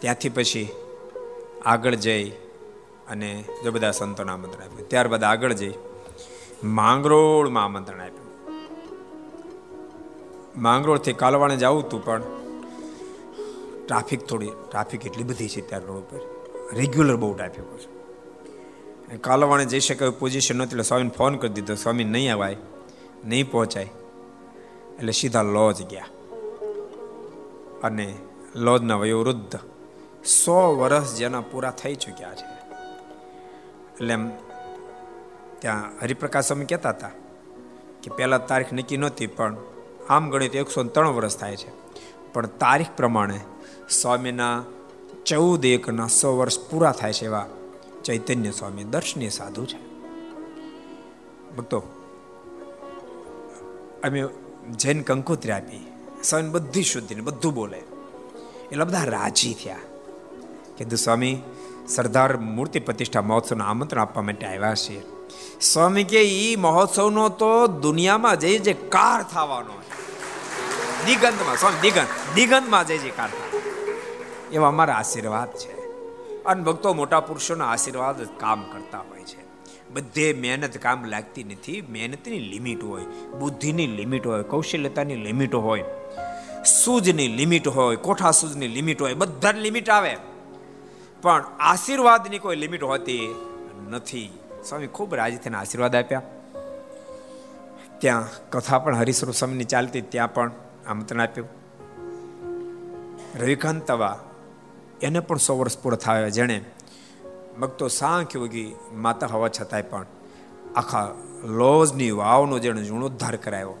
ત્યાંથી 0.00 0.28
પછી 0.28 0.68
આગળ 1.64 1.94
જઈ 1.94 2.30
અને 3.08 3.44
જો 3.64 3.70
બધા 3.70 3.90
સંતોને 3.90 4.32
આમંત્રણ 4.32 4.64
આપ્યું. 4.64 4.88
ત્યારબાદ 4.88 5.24
આગળ 5.24 5.52
જઈ 5.52 5.74
માંગરોળમાં 6.64 7.64
આમંત્રણ 7.64 8.00
આપ્યું. 8.00 8.22
માંગરોળથી 10.62 11.12
કાલવાણે 11.12 11.56
જવું 11.56 11.84
હતું 11.84 12.04
પણ 12.04 12.22
ટ્રાફિક 13.86 14.26
થોડી, 14.26 14.50
ટ્રાફિક 14.70 15.06
એટલી 15.06 15.24
બધી 15.24 15.48
છે 15.48 15.68
ત્યાં 15.68 15.82
રોડ 15.82 15.96
ઉપર. 15.96 16.20
રેગ્યુલર 16.72 17.16
બહુ 17.16 17.34
ટ્રાફિક 17.34 17.64
છે. 17.64 17.91
કાલવાણે 19.16 19.64
જઈ 19.64 19.80
શકે 19.80 20.08
પોઝિશન 20.08 20.56
નહોતી, 20.56 20.70
એટલે 20.70 20.82
સ્વામીને 20.82 21.10
ફોન 21.10 21.36
કરી 21.36 21.48
દીધો. 21.48 21.74
સ્વામી 21.74 22.04
નહીં 22.04 22.34
અવાય 22.34 22.56
નહીં 23.24 23.50
પહોંચાય. 23.50 23.84
એટલે 24.96 25.12
સીધા 25.12 25.42
લોજ 25.42 25.82
ગયા. 25.82 26.04
અને 27.82 28.14
લોજના 28.56 28.96
વયોવૃદ્ધ 28.96 29.56
સો 30.24 30.76
વર્ષ 30.76 31.16
જેના 31.16 31.40
પૂરા 31.40 31.70
થઈ 31.70 31.94
ચૂક્યા 31.94 32.34
છે. 32.34 32.44
એટલે 33.92 34.12
એમ 34.12 34.30
ત્યાં 35.58 35.92
હરિપ્રકાશ 36.02 36.46
સ્વામી 36.46 36.64
કહેતા 36.64 36.88
હતા 36.88 37.10
કે 38.02 38.10
પહેલાં 38.10 38.46
તારીખ 38.46 38.72
નક્કી 38.72 38.96
નહોતી, 38.96 39.26
પણ 39.26 39.56
આમ 40.08 40.30
ગણિત 40.30 40.56
એકસો 40.56 40.84
ત્રણ 40.84 41.08
વર્ષ 41.08 41.36
થાય 41.36 41.56
છે. 41.56 41.70
પણ 42.32 42.46
તારીખ 42.46 42.86
પ્રમાણે 42.96 43.40
સ્વામીના 43.90 44.62
ચૌદ 45.26 45.64
એકના 45.64 46.06
સો 46.06 46.38
વર્ષ 46.38 46.60
પૂરા 46.60 46.92
થાય 46.92 47.12
છે 47.12 47.24
એવા 47.24 47.46
ચૈતન્ય 48.04 48.50
સ્વામી 48.50 48.84
દર્શનીય 48.84 49.28
સાધુ 49.28 49.66
છે. 49.66 49.92
ભક્તો, 51.56 51.80
અમે 54.04 54.24
જૈન 54.70 55.02
કંકોત્રી 55.02 55.52
આપી 55.52 55.92
સ્વામી 56.24 56.48
બધી 56.48 56.82
શુદ્ધિને 56.82 57.20
બધું 57.20 57.54
બોલે. 57.54 57.82
એટલે 58.72 58.84
બધા 58.84 59.04
રાજી 59.04 59.54
થયા. 59.54 59.76
કીધું, 60.78 60.98
સ્વામી, 60.98 61.42
સરદાર 61.88 62.36
મૂર્તિ 62.36 62.80
પ્રતિષ્ઠા 62.80 63.22
મહોત્સવનું 63.22 63.66
આમંત્રણ 63.66 64.02
આપવા 64.02 64.22
માટે 64.22 64.46
આવ્યા 64.46 64.74
છીએ. 64.74 65.02
સ્વામી 65.60 66.04
કે, 66.04 66.20
ઈ 66.22 66.56
મહોત્સવનો 66.56 67.28
તો 67.28 67.66
દુનિયામાં 67.66 68.36
જઈ 68.36 68.58
જે 68.58 68.72
કાર 68.72 69.22
થવાનો 69.22 69.82
દિગંતમાં 71.06 71.56
સ્વામી 71.56 71.80
દિગંત 71.80 72.06
દિગંતમાં 72.34 72.86
જઈ 72.86 72.98
જે 72.98 73.10
કાર 73.10 73.28
એવા 74.52 74.68
અમારા 74.68 74.94
આશીર્વાદ 74.94 75.54
છે. 75.54 75.81
અને 76.46 76.62
ભક્તો 76.62 76.94
મોટા 76.94 77.20
પુરુષોના 77.20 77.68
આશીર્વાદ 77.68 78.22
કામ 78.22 78.62
કરતા 78.62 78.98
હોય 78.98 79.24
છે. 79.24 79.42
બધે 79.90 80.32
મહેનત 80.32 80.78
કામ 80.78 81.04
લાગતી 81.04 81.44
નથી. 81.44 81.82
મહેનતની 81.90 82.38
લિમિટ 82.38 82.84
હોય, 82.84 83.04
બુદ્ધિની 83.38 83.86
લિમિટ 83.86 84.26
હોય, 84.26 84.42
કૌશલ્યતાની 84.42 85.16
લિમિટ 85.16 85.54
હોય, 85.54 85.84
સૂજની 86.64 87.28
લિમિટ 87.28 87.68
હોય, 87.68 87.96
કોઠા 87.96 88.30
સૂજની 88.30 88.68
લિમિટ 88.68 89.02
હોય, 89.02 89.14
બધાની 89.14 89.60
લિમિટ 89.60 89.90
આવે. 89.90 90.16
પણ 91.22 91.44
આશીર્વાદની 91.60 92.38
કોઈ 92.38 92.56
લિમિટ 92.56 92.82
હોતી 92.82 93.34
નથી. 93.90 94.38
સ્વામી 94.68 94.86
ખૂબ 94.86 95.14
રાજી 95.14 95.36
થઈને 95.36 95.56
આશીર્વાદ 95.56 95.96
આપ્યા. 95.96 96.22
ત્યાં 97.98 98.50
કથા 98.50 98.78
પણ 98.78 98.96
હરિસ્વરૂપ 98.96 99.34
સ્વામીની 99.34 99.64
ચાલતી, 99.64 100.00
ત્યાં 100.00 100.34
પણ 100.34 100.50
આમંત્રણ 100.86 101.20
આપ્યું. 101.20 101.48
રવિકાંત 103.40 103.86
તવા 103.86 104.18
એને 105.02 105.20
પણ 105.20 105.36
સો 105.36 105.58
વર્ષ 105.58 105.78
પૂરા 105.78 105.96
થયા 105.96 106.28
જેણે 106.28 106.64
ભક્તો 107.60 107.88
સાંખ 107.88 108.36
યોગી 108.36 108.74
માતા 108.92 109.26
હોવા 109.26 109.48
છતાંય 109.48 109.82
પણ 109.82 110.06
આખા 110.76 111.10
લોજની 111.44 112.10
વાવનો 112.10 112.58
જેણે 112.58 112.82
જીર્ણોદ્ધાર 112.82 113.36
કરાયો 113.36 113.74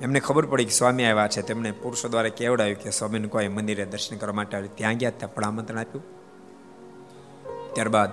એમને 0.00 0.20
ખબર 0.20 0.46
પડી 0.46 0.64
કે 0.64 0.70
સ્વામી 0.70 1.04
આવ્યા 1.04 1.28
છે. 1.28 1.42
તેમણે 1.42 1.70
પુરુષો 1.70 2.08
દ્વારા 2.08 2.28
કેવડાવ્યું 2.28 2.78
કે 2.78 2.90
સ્વામીને 2.90 3.28
કોઈ 3.28 3.48
મંદિરે 3.48 3.84
દર્શન 3.84 4.16
કરવા 4.16 4.32
માટે 4.32 4.56
આવ્યું. 4.56 4.76
ત્યાં 4.76 4.94
ગયા, 4.94 5.10
ત્યાં 5.10 5.34
પણ 5.34 5.44
આમંત્રણ 5.44 5.78
આપ્યું. 5.78 6.04
ત્યારબાદ 7.74 8.10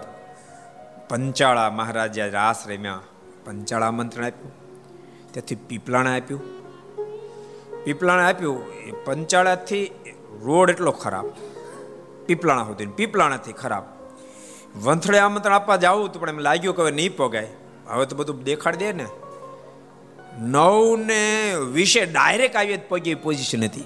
પંચાળા 1.09 1.69
મહારાજા 1.69 2.27
રાસ 2.27 2.67
રમ્યા. 2.67 2.99
પંચાળા 3.45 3.87
આમંત્રણ 3.87 4.25
આપ્યું. 4.25 4.51
ત્યાંથી 5.31 5.55
પીપલાણા 5.55 6.15
આપ્યું. 6.15 6.41
પીપલાણા 7.83 8.27
આપ્યું. 8.27 8.73
એ 8.73 8.91
પંચાળાથી 8.91 9.91
રોડ 10.43 10.69
એટલો 10.69 10.91
ખરાબ. 10.91 11.25
પીપલાણા 12.25 12.63
સુધી. 12.63 12.85
પીપલાણાથી 12.85 13.53
ખરાબ. 13.53 13.83
વંથળે 14.83 15.19
આમંત્રણ 15.19 15.53
આપવા 15.53 15.75
જાવું 15.75 16.11
તો 16.11 16.19
પણ 16.19 16.29
એમ 16.29 16.39
લાગ્યું 16.39 16.75
કે 16.75 16.81
હવે 16.81 16.91
નહીં 16.91 17.17
પોગાય. 17.17 17.47
હવે 17.87 18.05
તો 18.05 18.15
બધું 18.15 18.43
દેખાડી 18.43 18.77
દે 18.77 18.93
ને. 18.93 19.05
નવ 20.39 20.95
ને 21.05 21.53
વિશે 21.73 22.05
ડાયરેક્ટ 22.05 22.55
આવી 22.55 22.77
પગી 22.89 23.15
પોઝિશન 23.15 23.63
હતી. 23.63 23.81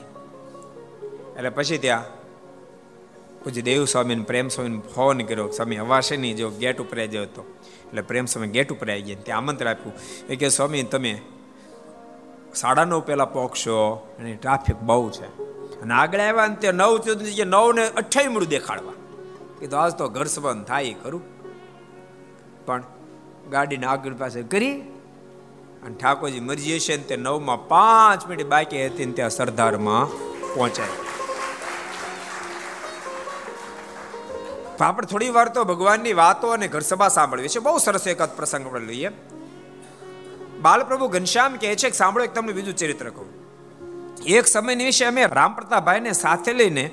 એટલે 1.38 1.50
પછી 1.50 1.78
ત્યાં 1.78 2.04
પછી 3.44 3.62
દેવ 3.62 3.86
સ્વામીને, 3.86 4.24
પ્રેમ 4.24 4.48
સ્વામીને 4.48 4.82
ફોન 4.96 5.18
કર્યો 5.18 5.48
સ્વામી 5.48 5.78
હવાશે 5.78 6.18
નહીં? 6.18 6.36
જો 6.36 6.50
ગેટ 6.50 6.82
ઉપર 6.82 7.00
આવી 7.00 7.18
હતો 7.18 7.46
એટલે 7.88 8.02
પ્રેમ 8.02 8.26
સ્વામી 8.26 8.48
ગેટ 8.48 8.72
ઉપર 8.72 8.90
આવી 8.90 9.02
ગયા 9.02 9.22
ત્યાં 9.22 9.38
આમંત્રણ 9.38 9.72
આપ્યું. 9.72 9.94
એ 10.30 10.36
કે 10.36 10.50
સ્વામી, 10.50 10.84
તમે 10.84 11.22
સાડા 12.56 12.86
નવ 12.86 13.00
પહેલાં 13.00 13.34
પહોંચશો 13.34 14.08
અને 14.20 14.36
ટ્રાફિક 14.36 14.76
બહુ 14.76 15.10
છે. 15.10 15.59
અને 15.82 15.94
આગળ 15.94 16.20
આવ્યા 16.20 16.48
ને 16.48 16.56
તે 16.56 16.72
નવ 16.72 16.98
સુધી 16.98 17.46
નવ 17.46 17.74
ને 17.74 17.88
અઠાઈ 17.88 18.28
મળું 18.28 18.50
દેખાડવા. 18.50 18.94
કીધું, 19.60 19.80
આજ 19.80 19.94
તો 19.94 20.10
ઘર 20.10 20.26
સંબંધ 20.26 20.66
થાય 20.66 20.96
ખરું. 21.04 21.22
પણ 22.66 22.84
ગાડીને 23.50 23.86
આગળ 23.86 24.14
પાસે 24.14 24.42
કરી 24.42 24.82
અને 25.84 25.96
ઠાકોરજી 25.96 26.40
મરજી 26.40 26.76
હશે 26.76 26.98
ને 26.98 27.04
તે 27.04 27.16
નવમાં 27.16 27.68
પાંચ 27.68 28.28
મિનિટ 28.28 28.48
બાકી 28.48 28.86
હતી 28.86 29.06
ને 29.06 29.12
ત્યાં 29.12 29.30
સરદારમાં 29.30 30.06
પહોંચાય. 30.54 30.88
આપણે 34.82 35.08
થોડી 35.08 35.30
વાર 35.30 35.50
તો 35.50 35.64
ભગવાનની 35.64 36.14
વાતો 36.14 36.48
અને 36.48 36.68
ઘર 36.68 36.80
સભા 36.80 37.08
સાંભળવી 37.08 37.48
છે. 37.48 37.60
બહુ 37.60 37.78
સરસ 37.78 38.08
એક 38.08 38.22
પ્રસંગ 38.22 38.66
આપણે 38.66 38.86
લઈએ. 38.86 39.10
બાલપ્રભુ 40.62 41.08
ઘનશ્યામ 41.08 41.56
કહે 41.56 41.76
છે 41.76 41.90
કે 41.90 41.96
સાંભળો 41.96 42.24
એક 42.24 42.34
તમને 42.34 42.54
બીજું 42.54 42.76
ચરિત્ર 42.76 43.10
કહું. 43.10 43.39
એક 44.28 44.48
સમય 44.48 44.76
વિશે 44.76 45.06
અમે 45.06 45.26
રામપ્રતાભાઈને 45.26 46.12
સાથે 46.12 46.54
લઈને 46.54 46.90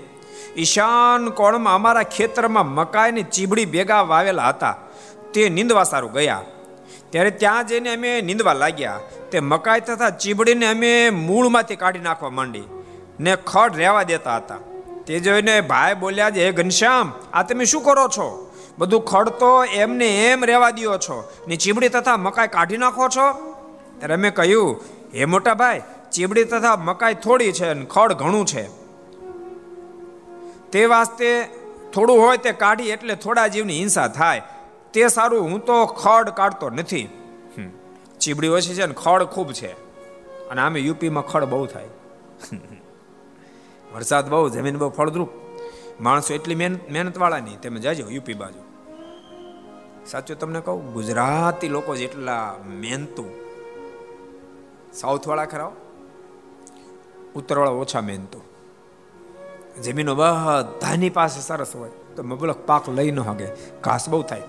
ઈશાન 0.56 1.28
કોણમાં 1.28 1.74
અમારા 1.74 2.02
ખેતરમાં 2.02 2.66
મકાઈની 2.66 3.22
ચીબડી 3.22 3.64
ભેગા 3.64 4.00
વાવેલા 4.00 4.48
હતા. 4.48 4.76
તે 5.34 5.48
નિંદવા 5.48 5.84
સારું 5.84 6.12
ગયા. 6.12 6.42
ત્યારે 7.10 7.30
ત્યાં 7.30 7.66
જઈને 7.66 7.94
અમે 7.94 8.20
નિંદવા 8.20 8.52
લાગ્યા. 8.52 9.00
તે 9.30 9.40
મકાઈ 9.40 9.80
તથા 9.80 10.10
ચીબડીને 10.10 10.66
અમે 10.66 11.10
મૂળમાંથી 11.10 11.76
કાઢી 11.76 11.98
નાખવા 11.98 12.30
માંડી 12.30 12.62
ને 13.20 13.36
ખડ 13.36 13.76
રહેવા 13.76 14.02
દેતા 14.02 14.36
હતા. 14.36 14.56
તે 15.06 15.20
જોઈને 15.20 15.60
ભાઈ 15.60 15.94
બોલ્યા 15.94 16.30
છે, 16.30 16.46
હે 16.46 16.52
ઘનશ્યામ, 16.52 17.12
આ 17.32 17.42
તમે 17.42 17.64
શું 17.64 17.82
કરો 17.82 18.08
છો? 18.08 18.52
બધું 18.78 19.04
ખડ 19.04 19.28
તો 19.28 19.64
એમને 19.64 20.30
એમ 20.30 20.44
રહેવા 20.44 20.70
દો 20.70 20.96
છો. 20.96 21.32
ને 21.48 21.56
ચીબડી 21.56 21.88
તથા 21.88 22.16
મકાઈ 22.16 22.48
કાઢી 22.48 22.76
નાખો 22.76 23.08
છો? 23.08 23.56
ત્યારે 23.98 24.14
અમે 24.14 24.30
કહ્યું, 24.30 24.84
હે 25.14 25.24
મોટા 25.24 25.54
ભાઈ 25.54 25.82
ચીબડી 26.16 26.44
તથા 26.44 26.76
મકાઈ 26.76 27.14
થોડી 27.14 27.52
છે 27.52 27.66
અને 27.66 27.84
ખડ 27.84 28.12
ઘણું 28.12 28.46
છે. 28.46 28.68
તે 30.70 30.86
વાસ્તે 30.86 31.44
થોડું 31.94 32.18
હોય 32.20 32.36
તે 32.36 32.52
કાઢી 32.52 32.84
એટલે 32.84 33.14
થોડા 33.14 33.46
જીવની 33.46 33.78
હિંસા 33.78 34.08
થાય. 34.08 34.42
તે 34.92 35.08
સારું, 35.08 35.44
હું 35.44 35.64
તો 35.64 35.86
ખડ 35.86 36.28
કાઢતો 36.28 36.70
નથી. 36.70 37.08
ચીબડી 38.20 38.48
ઓછી 38.48 38.74
છે 38.74 38.86
ને 38.86 38.94
ખડ 38.94 39.22
ખૂબ 39.22 39.52
છે. 39.52 39.72
અને 40.48 40.60
આમે 40.60 40.80
યુપીમાં 40.80 41.26
ખડ 41.26 41.44
બહુ 41.44 41.66
થાય. 41.66 41.88
વરસાદ 43.94 44.28
બહુ, 44.28 44.48
જમીન 44.48 44.78
બહુ 44.78 44.88
ફળદ્રુપ. 44.88 45.28
માણસો 46.00 46.34
એટલી 46.34 46.54
મહેનત 46.54 46.90
મહેનતવાળા 46.90 47.38
નહીં 47.38 47.60
તમે 47.60 47.80
જાજો 47.80 48.10
યુપી 48.10 48.34
બાજુ. 48.34 48.62
સાચું 50.06 50.38
તમને 50.38 50.60
કહું, 50.60 50.92
ગુજરાતી 50.92 51.68
લોકો 51.68 51.96
જેટલા 51.96 52.54
મહેનતું. 52.66 53.30
સાઉથવાળા 54.92 55.44
ખરા 55.44 55.72
ઉત્તરવાળા 57.36 57.70
ઓછા 57.70 58.00
મહેનતો 58.00 58.40
જમીનો 59.84 60.14
બધાની 60.14 61.10
પાસે 61.10 61.40
સરસ 61.40 61.76
હોય, 61.76 61.90
તો 62.16 62.22
મબલક 62.22 62.58
પાક 62.66 62.88
લઈ 62.88 63.10
ન 63.10 63.20
હગે 63.20 63.48
ઘાસ 63.80 64.08
બહુ 64.08 64.22
થાય. 64.22 64.42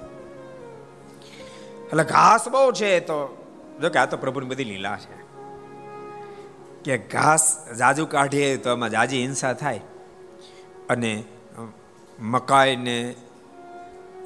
એટલે 1.87 2.03
ઘાસ 2.03 2.47
બહુ 2.47 2.71
છે 2.71 2.99
તો, 2.99 3.17
જો 3.81 3.89
કે 3.89 3.99
આ 3.99 4.05
તો 4.05 4.17
પ્રભુની 4.17 4.47
બધી 4.47 4.63
લીલા 4.63 4.97
છે. 4.97 5.17
કે 6.83 6.97
ઘાસ 6.97 7.69
જાજુ 7.73 8.05
કાઢીએ 8.05 8.57
તો 8.57 8.69
એમાં 8.69 8.89
જાજી 8.89 9.21
હિંસા 9.21 9.53
થાય. 9.53 9.81
અને 10.89 11.23
મકાઈને 12.19 13.15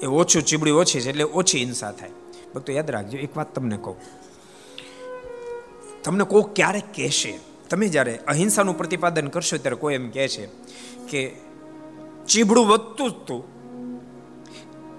એ 0.02 0.06
ઓછું, 0.06 0.42
ચીબડી 0.42 0.70
ઓછી 0.70 1.00
છે 1.00 1.08
એટલે 1.08 1.24
ઓછી 1.24 1.58
હિંસા 1.58 1.92
થાય. 1.92 2.10
ભક્તો 2.54 2.72
યાદ 2.72 2.90
રાખજો, 2.90 3.18
એક 3.18 3.36
વાત 3.36 3.54
તમને 3.54 3.76
કહું. 3.76 3.96
તમને 6.04 6.24
કોઈ 6.24 6.42
ક્યારેક 6.54 6.84
કહેશે 6.94 7.51
તમે 7.70 7.88
જ્યારે 7.88 8.16
અહિંસાનું 8.16 8.78
પ્રતિપાદન 8.78 9.26
કરશો 9.26 9.56
ત્યારે 9.56 9.76
કોઈ 9.76 9.94
એમ 9.94 10.10
કહે 10.10 10.28
છે 10.28 10.46
કે 11.08 11.36
ચીબડું 12.28 12.66
વધતું 12.66 13.10
જ 13.10 13.14
તું. 13.14 13.52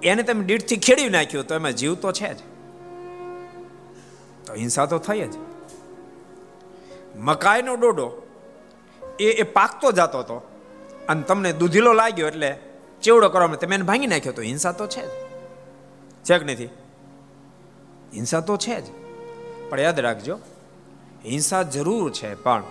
એને 0.01 0.23
તમે 0.23 0.43
દીઠથી 0.43 0.77
ખેડી 0.77 1.09
નાખ્યું 1.09 1.47
તો 1.47 1.55
એમાં 1.55 1.73
જીવ 1.73 1.95
તો 1.95 2.11
છે 2.11 2.33
જ. 2.33 2.37
તો 4.45 4.53
હિંસા 4.53 4.85
તો 4.85 4.97
થઈ 4.97 5.21
જ. 5.21 5.33
મકાઈનો 7.15 7.75
ડોડો, 7.75 8.21
એ 9.19 9.25
એ 9.25 9.43
પાકતો 9.43 9.91
જતો 9.91 10.19
હતો. 10.19 10.49
અને 11.09 11.21
તમને 11.21 11.53
દૂધીલો 11.53 11.93
લાગ્યો 11.93 12.27
એટલે 12.27 12.59
ચેવડો 13.01 13.29
કરવામાં 13.29 13.57
તમે 13.57 13.75
એને 13.75 13.83
ભાંગી 13.83 14.07
નાખ્યો 14.07 14.33
તો 14.33 14.41
હિંસા 14.41 14.71
તો 14.71 14.87
છે 14.87 15.05
જ. 15.05 15.09
છે 16.23 16.37
કે 16.37 16.53
નથી? 16.53 16.65
હિંસા 18.13 18.39
તો 18.39 18.57
છે 18.57 18.81
જ. 18.81 18.83
પણ 19.69 19.79
યાદ 19.79 19.99
રાખજો 19.99 20.39
હિંસા 21.25 21.63
જરૂર 21.63 22.11
છે, 22.11 22.35
પણ 22.35 22.63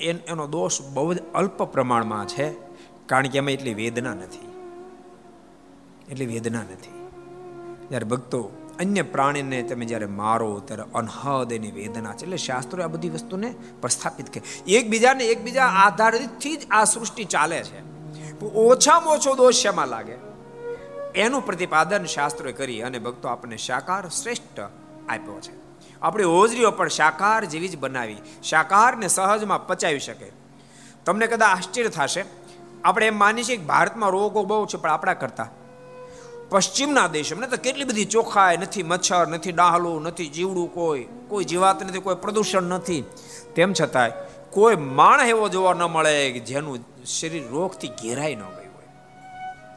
એનો 0.00 0.46
દોષ 0.46 0.80
બહુ 0.82 1.14
જ 1.14 1.18
અલ્પ 1.34 1.62
પ્રમાણમાં 1.62 2.26
છે, 2.26 2.52
કારણ 3.06 3.26
કે 3.26 3.38
એમાં 3.38 3.50
એટલી 3.50 3.74
વેદના 3.74 4.14
નથી. 4.14 4.52
એટલી 6.10 6.26
વેદના 6.26 6.58
નથી. 6.58 7.08
જ્યારે 7.88 8.04
ભક્તો 8.04 8.50
અન્ય 8.78 9.02
પ્રાણીને 9.02 9.62
તમે 9.62 9.84
જ્યારે 9.84 10.06
મારો, 10.06 10.60
ત્યારે 10.60 10.82
અનહદ 10.94 11.52
એની 11.52 11.70
વેદના 11.70 12.12
છે. 12.12 12.22
એટલે 12.22 12.36
શાસ્ત્રો 12.36 12.84
આ 12.84 12.86
બધી 12.86 13.10
વસ્તુને 13.10 13.54
પ્રસ્થાપિત 13.80 14.34
કરે. 14.34 14.72
એકબીજાને 14.72 15.24
એકબીજા 15.24 15.66
આધારિતથી 15.66 16.56
જ 16.56 16.66
આ 16.70 16.84
સૃષ્ટિ 16.84 17.24
ચાલે 17.24 17.62
છે. 17.62 17.80
ઓછામાં 18.44 19.14
ઓછો 19.14 19.34
દોષ 19.34 19.54
શેમાં 19.54 19.88
લાગે? 19.88 20.16
એનું 21.14 21.46
પ્રતિપાદન 21.46 22.04
શાસ્ત્રોએ 22.04 22.52
કરી 22.52 22.82
અને 22.82 22.98
ભક્તો 22.98 23.28
આપણને 23.28 23.56
સાકાર 23.56 24.08
શ્રેષ્ઠ 24.08 24.60
આપ્યો 25.08 25.40
છે. 25.40 25.67
આપણી 26.02 26.24
હોજરીઓ 26.24 26.70
પણ 26.70 26.88
શાકાર 26.88 27.44
જેવી 27.44 27.68
જ 27.68 27.78
બનાવી, 27.78 28.16
શાકાહારને 28.42 29.08
સહજમાં 29.08 29.66
પચાવી 29.66 29.98
શકે. 29.98 30.32
તમને 31.04 31.26
કદાચ 31.26 31.48
આશ્ચર્ય 31.48 31.88
થશે, 31.88 32.24
આપણે 32.84 33.06
એમ 33.06 33.18
માની 33.18 33.44
છીએ 33.44 33.56
કે 33.56 33.62
ભારતમાં 33.62 34.10
રોગો 34.10 34.44
બહુ 34.44 34.66
છે, 34.66 34.76
પણ 34.76 34.90
આપણા 34.90 35.14
કરતા. 35.14 35.48
પશ્ચિમના 36.50 37.06
દેશોમાં 37.06 37.50
તો 37.50 37.56
કેટલી 37.56 37.84
બધી 37.84 38.04
ચોખાય, 38.04 38.56
નથી 38.56 38.82
મચ્છર, 38.82 39.28
નથી 39.28 39.52
ડાહલું, 39.52 40.02
નથી 40.02 40.28
જીવડું 40.28 40.74
કોઈ 40.74 41.06
કોઈ 41.28 41.44
જીવાત 41.44 41.82
નથી, 41.82 41.98
કોઈ 41.98 42.14
પ્રદૂષણ 42.14 42.62
નથી. 42.62 43.04
તેમ 43.54 43.72
છતાંય, 43.72 44.10
કોઈ 44.50 44.76
માણસ 44.76 45.28
એવો 45.28 45.48
જોવા 45.48 45.74
ન 45.74 45.82
મળે 45.82 46.30
કે 46.30 46.38
જેનું 46.38 46.78
શરીર 47.06 47.48
રોગથી 47.48 47.88
ઘેરાઈ 47.88 48.34
ન 48.34 48.38
ગયું 48.38 48.74
હોય. 48.74 48.86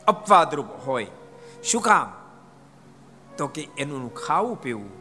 અપવાદરૂપ 0.08 0.66
હોય. 0.86 1.08
શું 1.64 1.82
કામ? 1.82 2.14
તો 3.38 3.48
કે 3.48 3.68
એનું 3.78 4.16
ખાવું, 4.16 4.62
પીવું. 4.62 5.01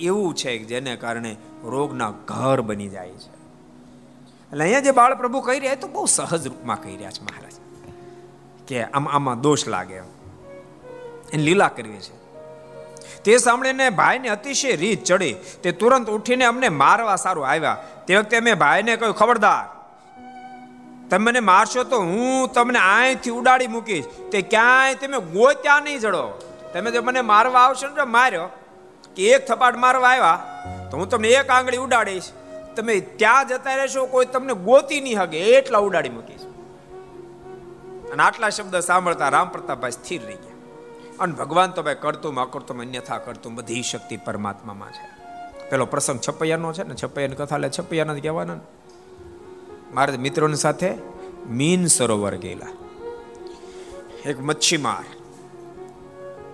એવું 0.00 0.34
છે 0.34 0.58
જેને 0.58 0.96
કારણે 0.96 1.36
રોગના 1.64 2.10
ઘર 2.10 2.60
બની 2.60 2.88
જાય 2.88 3.08
છે. 3.08 3.32
એટલે 4.52 4.64
અહીંયા 4.64 4.80
જે 4.80 4.90
બાળ 4.90 5.14
પ્રભુ 5.14 5.40
કહી 5.40 5.58
રહ્યા 5.58 5.74
તો 5.74 5.88
બહુ 5.88 6.06
સહજ 6.06 6.46
રૂપમાં 6.46 6.82
કહી 6.82 6.96
રહ્યા 6.96 7.10
છે 7.10 7.22
મહારાજ. 7.22 7.56
કે 8.68 8.84
આમ 8.84 9.08
આમાં 9.08 9.40
દોષ 9.40 9.66
લાગે 9.66 9.96
એને 11.32 11.42
લીલા 11.42 11.68
કરવી 11.68 11.98
છે 11.98 12.16
તે 13.24 13.38
સાંભળીને 13.38 13.90
ભાઈને 13.90 14.28
અતિશય 14.28 14.76
રીત 14.76 15.04
ચડી. 15.04 15.34
તે 15.62 15.72
તુરંત 15.72 16.08
ઉઠીને 16.08 16.44
અમને 16.44 16.68
મારવા 16.68 17.16
સારું 17.16 17.48
આવ્યા. 17.48 17.76
તે 18.06 18.16
વખતે 18.16 18.36
અમે 18.36 18.54
ભાઈને 18.54 18.96
કહ્યું, 18.96 19.16
ખબરદાર, 19.16 19.64
તમે 21.10 21.30
મને 21.30 21.40
મારશો 21.40 21.84
તો 21.84 22.00
હું 22.00 22.52
તમને 22.52 22.78
અહીંથી 22.78 23.30
ઉડાડી 23.30 23.66
મૂકીશ. 23.66 24.04
તે 24.32 24.42
ક્યાંય 24.42 24.94
તમે 24.94 25.18
ગોત્યા 25.18 25.80
નહીં 25.80 25.98
જડો. 25.98 26.24
તમે 26.72 26.90
જો 26.90 27.02
મને 27.02 27.20
મારવા 27.20 27.60
આવશો 27.60 27.86
ને 27.88 28.02
માર્યો. 28.02 28.48
કે 29.16 29.30
એક 29.30 29.46
થપાટ 29.46 29.76
મારવા 29.76 30.08
આવ્યા, 30.08 30.44
તો 30.90 30.96
હું 30.96 31.08
તમને 31.08 31.28
એક 31.28 31.50
આંગળી 31.50 31.76
ઉડાડીશ. 31.76 32.22
તમે 32.76 33.00
ત્યાં 33.00 33.48
જતા 33.48 33.74
રહેશો, 33.74 34.06
કોઈ 34.06 34.26
તમને 34.26 34.54
ગોતી 34.54 35.00
નહીં 35.00 35.22
હગે, 35.22 35.38
એટલા 35.38 35.78
ઉડાડી 35.78 36.08
મૂકીશ. 36.08 36.40
અને 38.12 38.22
આટલા 38.22 38.48
શબ્દ 38.48 38.76
સાંભળતા 38.76 39.28
રામ 39.28 39.48
પ્રતાપભાઈ 39.48 39.90
સ્થિર 39.90 40.22
રહી 40.22 40.34
ગયા. 40.34 40.56
અને 41.20 41.32
ભગવાન 41.32 41.70
તો 41.70 41.82
ભાઈ 41.82 41.94
કરતું 42.00 42.40
અકર્તું, 42.40 42.80
અન્યથા 42.80 43.18
કરતું, 43.18 43.54
બધી 43.54 43.82
શક્તિ 43.82 44.16
પરમાત્મામાં 44.16 44.90
છે. 44.90 45.16
પેલો 45.70 45.86
પ્રસંગ 45.86 46.20
છપૈયાનો 46.28 46.72
છે 46.72 46.82
ને, 46.82 46.94
છપૈયાની 46.94 47.34
કથા 47.34 47.56
લે, 47.56 47.70
છપૈયાના 47.78 48.14
જ 48.14 48.22
કહેવાના 48.22 48.56
મારા 49.94 50.16
મિત્રોની 50.16 50.54
સાથે 50.54 50.94
મીન 51.48 51.86
સરોવર 51.86 52.34
ગયેલા. 52.34 52.72
એક 54.26 54.40
મચ્છીમાર 54.40 55.04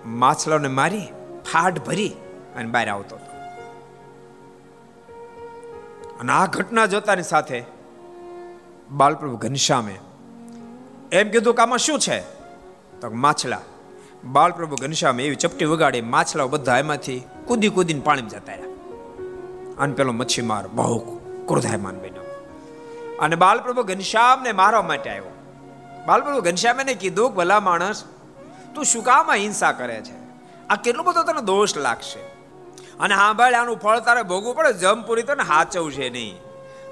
માછલાને 0.05 0.67
મારી 0.67 1.07
ફાટ 1.53 1.85
ભરી 1.85 2.11
અને 2.55 2.71
બહાર 2.71 2.89
આવતો 2.89 3.15
હતો. 3.15 3.33
અને 6.19 6.31
આ 6.31 6.45
ઘટના 6.45 6.85
જોતાની 6.85 7.23
સાથે 7.23 7.63
બાલપ્રભુ 8.91 9.37
ઘનશ્યામે 9.37 9.99
એમ 11.11 11.29
કીધું 11.29 11.55
કે 11.55 11.61
આમાં 11.61 11.77
શું 11.77 11.99
છે? 11.99 12.19
તો 13.01 13.09
માછલા. 13.09 13.61
બાલપ્રભુ 14.23 14.75
ઘનશ્યામે 14.75 15.25
એવી 15.25 15.35
ચપટી 15.35 15.65
વગાડી 15.65 16.01
માછલાઓ 16.01 16.47
બધા 16.47 16.77
એમાંથી 16.77 17.23
કૂદી 17.45 17.69
કૂદીને 17.69 17.99
પાણીમાં 17.99 18.29
જતા 18.29 18.53
રહ્યા. 18.53 18.67
અને 19.79 19.93
પેલો 19.93 20.11
મચ્છીમાર 20.11 20.67
બહુ 20.67 21.19
ક્રોધાયમાન 21.47 21.95
બન્યો. 21.95 22.23
અને 23.19 23.35
બાલપ્રભુ 23.35 23.83
ઘનશ્યામને 23.83 24.51
મારવા 24.51 24.81
માટે 24.81 25.09
આવ્યો. 25.09 25.31
બાલપ્રભુ 26.05 26.41
ઘનશ્યામે 26.41 26.83
કીધું 26.83 27.35
ભલા 27.35 27.59
માણસ, 27.59 28.03
તું 28.75 28.85
શું 28.85 29.03
કામ 29.03 29.33
હિંસા 29.33 29.71
કરે 29.71 30.01
છે? 30.01 30.23
આ 30.67 30.75
કેટલો 30.75 31.03
બધો 31.03 31.23
તને 31.23 31.41
દોષ 31.41 31.77
લાગશે? 31.77 32.32
અને 32.99 33.15
હા 33.15 33.33
ભાઈ 33.33 33.53
આનું 33.53 33.77
ફળ 33.77 33.99
તારે 33.99 34.23
ભોગવું 34.23 34.55
પડે, 34.55 34.73
જમપુરી 34.73 35.23
તો 35.23 35.35
ને 35.35 35.43
હાચવશે 35.43 36.09
નહીં. 36.09 36.37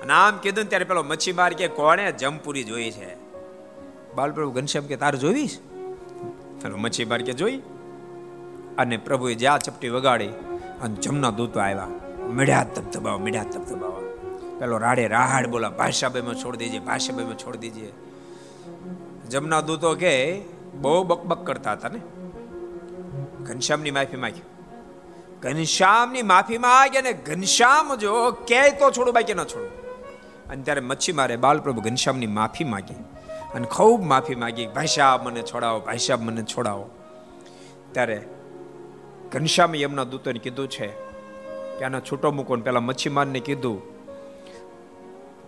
અને 0.02 0.14
આમ 0.14 0.38
કીધું 0.38 0.66
ત્યારે 0.66 0.86
પેલો 0.86 1.04
મચ્છીમાર 1.04 1.54
કે, 1.54 1.68
કોણે 1.68 2.12
જમપુરી 2.12 2.64
જોઈ 2.64 2.92
છે? 2.92 3.16
બાલપ્રભુ 4.16 4.52
ઘનશ્યામ 4.52 4.86
કે, 4.86 4.96
તારે 4.96 5.18
જોઈશ 5.18 5.60
પેલો 6.62 6.78
મચ્છી 6.78 7.06
માર 7.06 7.22
કે, 7.22 7.34
જોઈ. 7.34 7.62
અને 8.78 8.98
પ્રભુએ 8.98 9.36
જ્યાં 9.36 9.60
ચપટી 9.60 9.90
વગાડી 9.90 10.28
અને 10.82 10.96
જમના 10.96 11.30
દૂતો 11.30 11.60
આવ્યા. 11.60 11.88
મીઠા 12.28 12.64
ધબધબાવ 12.64 13.20
મીઠા 13.20 13.44
ધબધબાવા 13.44 14.02
પેલો 14.60 14.78
રાડે 14.78 15.08
રાહાડ 15.08 15.48
બોલા 15.48 15.70
ભાષાભાઈમાં 15.70 16.36
છોડી 16.36 16.58
દેજે 16.58 16.80
ભાષાભાઈમાં 16.80 17.38
છોડી 17.38 17.58
દેજે. 17.58 17.92
જમના 19.30 19.62
દૂતો 19.62 19.96
કે, 19.96 20.42
બહુ 20.74 21.04
બકબક 21.04 21.46
કરતા 21.46 21.72
હતા 21.72 21.90
ને. 21.90 22.00
ઘનશ્યામની 23.44 23.92
માફી 23.92 24.18
માંગી. 24.18 24.42
ઘનશ્યામની 25.42 26.22
માફી 26.22 26.58
માંગે 26.58 27.00
અને 27.00 27.14
ઘનશ્યામ 27.14 27.96
જો 27.96 28.32
કે 28.32 28.72
તો 28.72 28.92
છોડું, 28.92 29.14
બાકી 29.14 29.34
ન 29.34 29.44
છોડું. 29.44 29.70
અને 30.50 30.64
ત્યારે 30.64 30.82
મચ્છી 30.82 31.12
મારે, 31.12 31.36
બાલપ્રભુ 31.36 31.82
ઘનશ્યામની 31.82 32.28
માફી 32.28 32.64
માગી. 32.64 32.94
અને 33.56 33.68
ખૂબ 33.68 34.04
માફી 34.04 34.36
માગી, 34.36 34.68
ભાઈ 34.68 34.86
સાહેબ, 34.86 35.22
મને 35.22 35.42
છોડાવો, 35.42 35.80
ભાઈ 35.80 35.98
સાહેબ, 35.98 36.22
મને 36.22 36.44
છોડાવો. 36.44 36.90
ત્યારે 37.92 38.22
ઘનશ્યામે 39.32 39.80
એમના 39.80 40.04
દૂતોને 40.04 40.40
કીધું 40.40 40.68
છે 40.68 40.88
કે 41.78 41.84
આને 41.84 42.00
છૂટો 42.00 42.32
મૂકો 42.32 42.56
ને 42.56 42.62
પેલા 42.62 42.80
મચ્છીમારને 42.80 43.40
કીધું, 43.40 43.82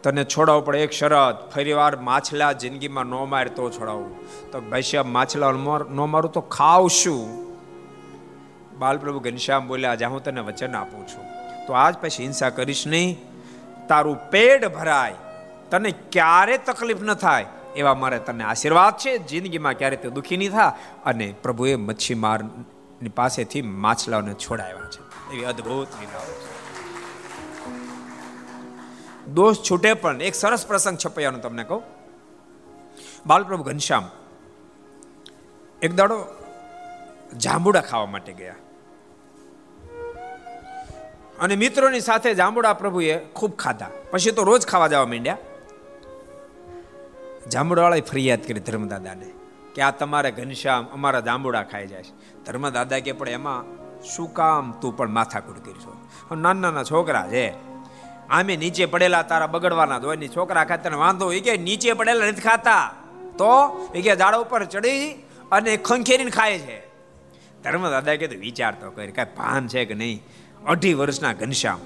તને 0.04 0.24
છોડાવો 0.24 0.62
પડે 0.62 0.80
એક 0.80 0.92
શરત, 0.92 1.52
ફરીવાર 1.56 1.96
માછલા 1.96 2.52
જિંદગીમાં 2.52 3.06
ન 3.06 3.30
માર 3.30 3.48
તો 3.48 3.70
છોડાવું. 3.70 4.12
તો 4.52 4.62
ભાઈ 4.62 4.82
સાહેબ 4.82 5.06
માછલા 5.08 5.52
ન 5.52 6.02
મારું 6.10 6.32
તો 6.32 6.42
ખાવ 6.42 6.88
શું? 6.88 7.53
બાલપ્રભુ 8.78 9.20
ઘનશ્યામ 9.20 9.68
બોલ્યા 9.68 9.92
આજે 9.92 10.06
હું 10.06 10.24
તને 10.24 10.42
વચન 10.42 10.76
આપું 10.76 11.08
છું. 11.08 11.26
તો 11.68 11.74
આજ 11.74 11.96
પછી 11.98 12.24
હિંસા 12.24 12.50
કરીશ 12.50 12.88
નહીં. 12.88 13.18
તારું 13.88 14.30
પેટ 14.30 14.66
ભરાય. 14.66 15.16
તને 15.72 15.94
ક્યારે 16.12 16.58
તકલીફ 16.58 17.02
ન 17.02 17.14
થાય 17.14 17.46
એવા 17.76 17.94
મારે 17.94 18.20
તને 18.20 18.44
આશીર્વાદ 18.44 18.94
છે. 18.98 19.18
જિંદગીમાં 19.18 19.74
ક્યારે 19.74 19.96
તે 19.96 20.10
દુઃખી 20.10 20.38
નહીં 20.38 20.52
થા. 20.52 20.78
અને 21.06 21.36
પ્રભુએ 21.44 21.76
મચ્છીમારની 21.76 23.10
પાસેથી 23.10 23.62
માછલાઓને 23.62 24.34
છોડાવ્યા 24.34 24.90
છે. 24.90 25.34
એવી 25.34 25.46
અદ્ભુત 25.46 25.88
લીલાઓ 26.00 26.48
દોષ 29.34 29.56
છૂટે 29.72 29.94
પણ. 29.94 30.22
એક 30.22 30.36
સરસ 30.36 30.68
પ્રસંગ 30.68 30.98
છપાયાનો 31.06 31.40
તમને 31.40 31.64
કહું. 31.64 31.84
બાલપ્રભુ 33.26 33.64
ઘનશ્યામ 33.64 34.10
એક 35.82 35.96
દાડો 35.96 36.26
જાંબુડા 37.38 37.82
ખાવા 37.82 38.06
માટે 38.06 38.34
ગયા. 38.34 38.56
અને 41.44 41.56
મિત્રોની 41.56 42.00
સાથે 42.00 42.34
જાંબુડા 42.34 42.74
પ્રભુએ 42.74 43.18
ખૂબ 43.18 43.56
ખાધા. 43.56 43.90
પછી 44.12 44.32
તો 44.32 44.44
રોજ 44.44 44.66
ખાવા 44.66 44.88
જવા 44.88 45.06
માંડ્યા. 45.06 45.38
જાંબુડાવાળાએ 47.52 48.02
ફરિયાદ 48.02 48.48
કરી 48.48 48.60
ધર્મદાદાને 48.60 49.30
કે 49.76 49.82
આ 49.82 49.92
તમારે 49.92 50.32
ઘનશ્યામ 50.32 50.86
અમારા 50.94 51.20
જાંબુડા 51.20 51.64
ખાઈ 51.64 51.88
જાય 51.88 52.04
છે. 52.04 52.44
ધર્મદાદા 52.46 53.00
કે 53.00 53.12
પણ 53.12 53.30
એમાં 53.30 53.66
શું 54.04 54.34
કામ 54.34 54.72
તું 54.72 54.98
પણ 54.98 55.10
માથાકૂટ 55.10 55.66
કરશો? 55.66 55.98
નાના 56.36 56.54
નાના 56.54 56.84
છોકરા 56.84 57.28
છે. 57.28 57.74
આમે 58.30 58.56
નીચે 58.56 58.86
પડેલા 58.86 59.22
તારા 59.22 59.48
બગડવાના 59.48 60.00
દોની 60.00 60.28
છોકરા 60.28 60.64
ખાતા 60.64 60.96
વાંધો 60.96 61.32
એ 61.32 61.40
કે 61.40 61.58
નીચે 61.58 61.94
પડેલા 61.94 62.26
નથી 62.26 62.42
ખાતા? 62.42 62.94
તો 63.38 63.52
એ 63.96 64.02
કે 64.02 64.16
ઝાડ 64.16 64.36
ઉપર 64.36 64.64
ચડી 64.66 65.12
અને 65.52 65.78
ખંખેરીને 65.78 66.32
ખાય 66.32 66.60
છે. 66.60 66.80
ધર્મદાદા 67.64 68.16
કે 68.16 68.28
વિચાર 68.28 68.74
તો 68.74 68.92
કર, 68.92 69.10
કાંઈ 69.10 69.36
ભાન 69.38 69.68
છે 69.68 69.86
કે 69.86 69.94
નહીં? 69.94 70.24
અઢી 70.68 70.94
વર્ષના 70.94 71.34
ઘનશ્યામ. 71.34 71.80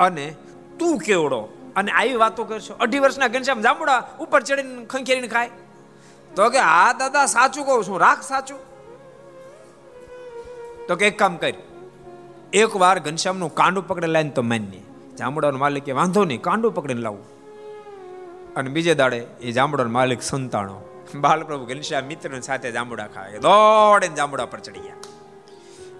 અને 0.00 0.34
તું 0.78 0.98
કેવડો? 0.98 1.48
અને 1.76 1.92
આવી 1.92 2.14
વાતો 2.14 2.44
કરશો? 2.44 2.74
અઢી 2.74 2.98
વર્ષના 2.98 3.28
ઘનશ્યામ 3.28 3.60
જાંબુડા 3.60 4.08
ઉપર 4.20 4.42
ચડીને 4.42 4.84
ખંખેરીને 4.84 5.28
ખાય. 5.28 5.50
તો 6.36 6.50
કે 6.50 6.58
આ 6.58 6.92
દાદા, 6.92 7.26
સાચું 7.26 7.66
કહું 7.66 7.84
છું. 7.84 8.00
રાખ 8.00 8.22
સાચું. 8.22 8.58
તો 10.86 10.96
કે, 10.96 11.06
એક 11.06 11.18
કામ 11.18 11.36
કર. 11.36 11.52
એક 12.52 12.76
વાર 12.76 12.98
ઘનશ્યામનું 12.98 13.54
કાંડું 13.54 13.88
પકડે 13.88 14.06
લાવીને 14.06 14.30
તો 14.30 14.42
માન્ય 14.42 14.78
જાંબુડાનો 15.16 15.58
માલિક 15.58 15.94
વાંધો 15.94 16.24
નહીં, 16.24 16.42
કાંડું 16.42 16.74
પકડીને 16.74 17.00
લાવું. 17.00 17.24
અને 18.54 18.70
બીજે 18.70 18.94
દાડે 18.94 19.26
એ 19.40 19.52
જાંબુડાનો 19.52 19.90
માલિક 19.90 20.22
સંતાણો. 20.22 20.86
બાલપ્રભુ 21.14 21.64
ઘનશ્યામ 21.64 22.04
મિત્રને 22.04 22.40
સાથે 22.40 22.72
જાંબુડા 22.72 23.06
ખાય 23.06 23.38
દોડીને 23.38 24.14
જાંબુડા 24.14 24.44
પર 24.44 24.60
ચડી 24.60 24.80
ગયા. 24.80 24.94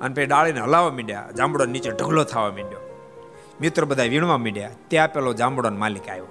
અને 0.00 0.14
પછી 0.14 0.26
ડાળીને 0.26 0.60
હલાવવા 0.60 0.90
માંડ્યા. 0.90 1.28
જાંબુડો 1.36 1.64
નીચે 1.64 1.90
ઢગલો 1.90 2.24
થવા 2.24 2.42
માંડ્યો. 2.42 2.80
મિત્રો 3.60 3.86
બધા 3.86 4.02
વીણવા 4.02 4.38
માંડ્યા. 4.38 4.70
ત્યાં 4.88 5.12
પેલો 5.12 5.32
જાંબુડાનો 5.32 5.76
માલિક 5.78 6.08
આવ્યો. 6.08 6.26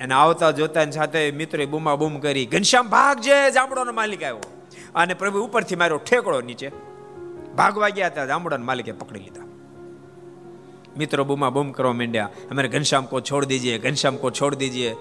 એને 0.00 0.14
આવતા 0.14 0.50
જોતા 0.50 0.90
સાથે 0.90 1.30
મિત્રોએ 1.30 1.66
બૂમા 1.66 1.94
બૂમ 1.94 2.18
કરી, 2.18 2.46
ઘનશ્યામ, 2.46 2.88
ભાગ 2.88 3.20
જે! 3.20 3.50
જાંબુડાનો 3.50 3.92
માલિક 3.92 4.22
આવ્યો. 4.22 4.40
અને 4.94 5.14
પ્રભુ 5.14 5.38
ઉપરથી 5.38 5.76
માર્યો 5.76 5.98
ઠેકડો 5.98 6.40
નીચે. 6.40 6.70
ભાગવા 7.56 7.88
ગયા 7.88 8.06
હતા 8.06 8.26
જાંબુડાનો 8.26 8.64
માલિકે 8.64 8.92
પકડી 8.92 9.20
લીધા. 9.20 9.42
મિત્રો 10.98 11.24
બૂમા 11.24 11.50
બૂમ 11.50 11.72
કરવા 11.72 11.92
માંડ્યા. 11.92 12.30
અમારે 12.50 12.68
ઘનશ્યામ 12.68 13.06
કો 13.06 13.20
છોડ 13.20 13.44
દીજીએ, 13.44 13.78
ઘનશ્યામ 13.78 14.16
કો 14.16 14.30
છોડ 14.30 14.54
દીજીએ. 14.54 14.96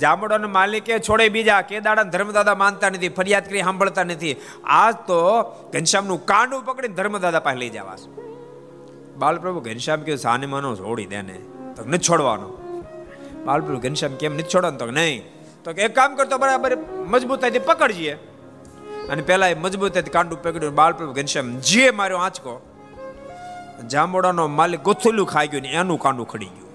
જામડોના 0.00 0.48
માલિકે 0.48 0.98
છોડે 0.98 1.28
બીજા. 1.28 1.60
કેદાડા 1.60 2.02
ધર્મદાદા 2.02 2.54
માનતા 2.54 2.88
નથી, 2.90 3.08
ફરિયાદ 3.08 3.44
કરી 3.44 3.62
સાંભળતા 3.62 4.04
નથી. 4.04 4.36
આજ 4.64 4.94
તો 4.94 5.42
ઘનશ્યામનું 5.72 6.26
કાંડું 6.26 6.64
પકડીને 6.64 6.94
ધર્મદાદા 6.94 7.40
પાસે 7.40 7.58
લઈ 7.58 7.68
જવા 7.68 7.96
બાલપ્રભુ 9.16 9.60
ઘનશ્યામ 9.60 10.00
કે 10.00 10.16
સાને 10.16 10.46
માનો, 10.46 10.76
છોડી 10.76 11.06
દે 11.06 11.22
ને, 11.22 11.38
તો 11.76 11.84
નથી 11.84 11.98
છોડવાનો. 11.98 12.48
બાલપ્રભુ 13.44 13.80
ઘનશ્યામ 13.80 14.14
કેમ 14.14 14.34
નથી 14.34 14.42
છોડવાનું, 14.42 14.78
તો 14.78 14.90
નહીં. 14.90 15.22
તો 15.64 15.70
એક 15.70 15.94
કામ 15.94 16.14
કરતો 16.14 16.38
બરાબર 16.38 16.76
મજબૂતાઈથી 17.06 17.58
પકડજે. 17.58 18.12
અને 19.08 19.22
પેલા 19.22 19.46
એ 19.46 19.54
મજબૂતાઈથી 19.54 20.10
કાંડું 20.10 20.42
પકડ્યું 20.42 20.74
બાલપ્રભુ 20.74 21.12
ઘનશ્યામ 21.12 21.56
જે 21.56 21.90
માર્યો 21.90 22.18
આંચકો. 22.18 22.60
જાંબોડાનો 23.88 24.46
માલિક 24.46 24.80
ગોથેલું 24.80 25.26
ખાઈ 25.26 25.48
ગયું 25.48 25.62
ને 25.62 25.68
એનું 25.68 25.98
કાંડું 25.98 26.28
ખડી 26.28 26.46
ગયું. 26.46 26.66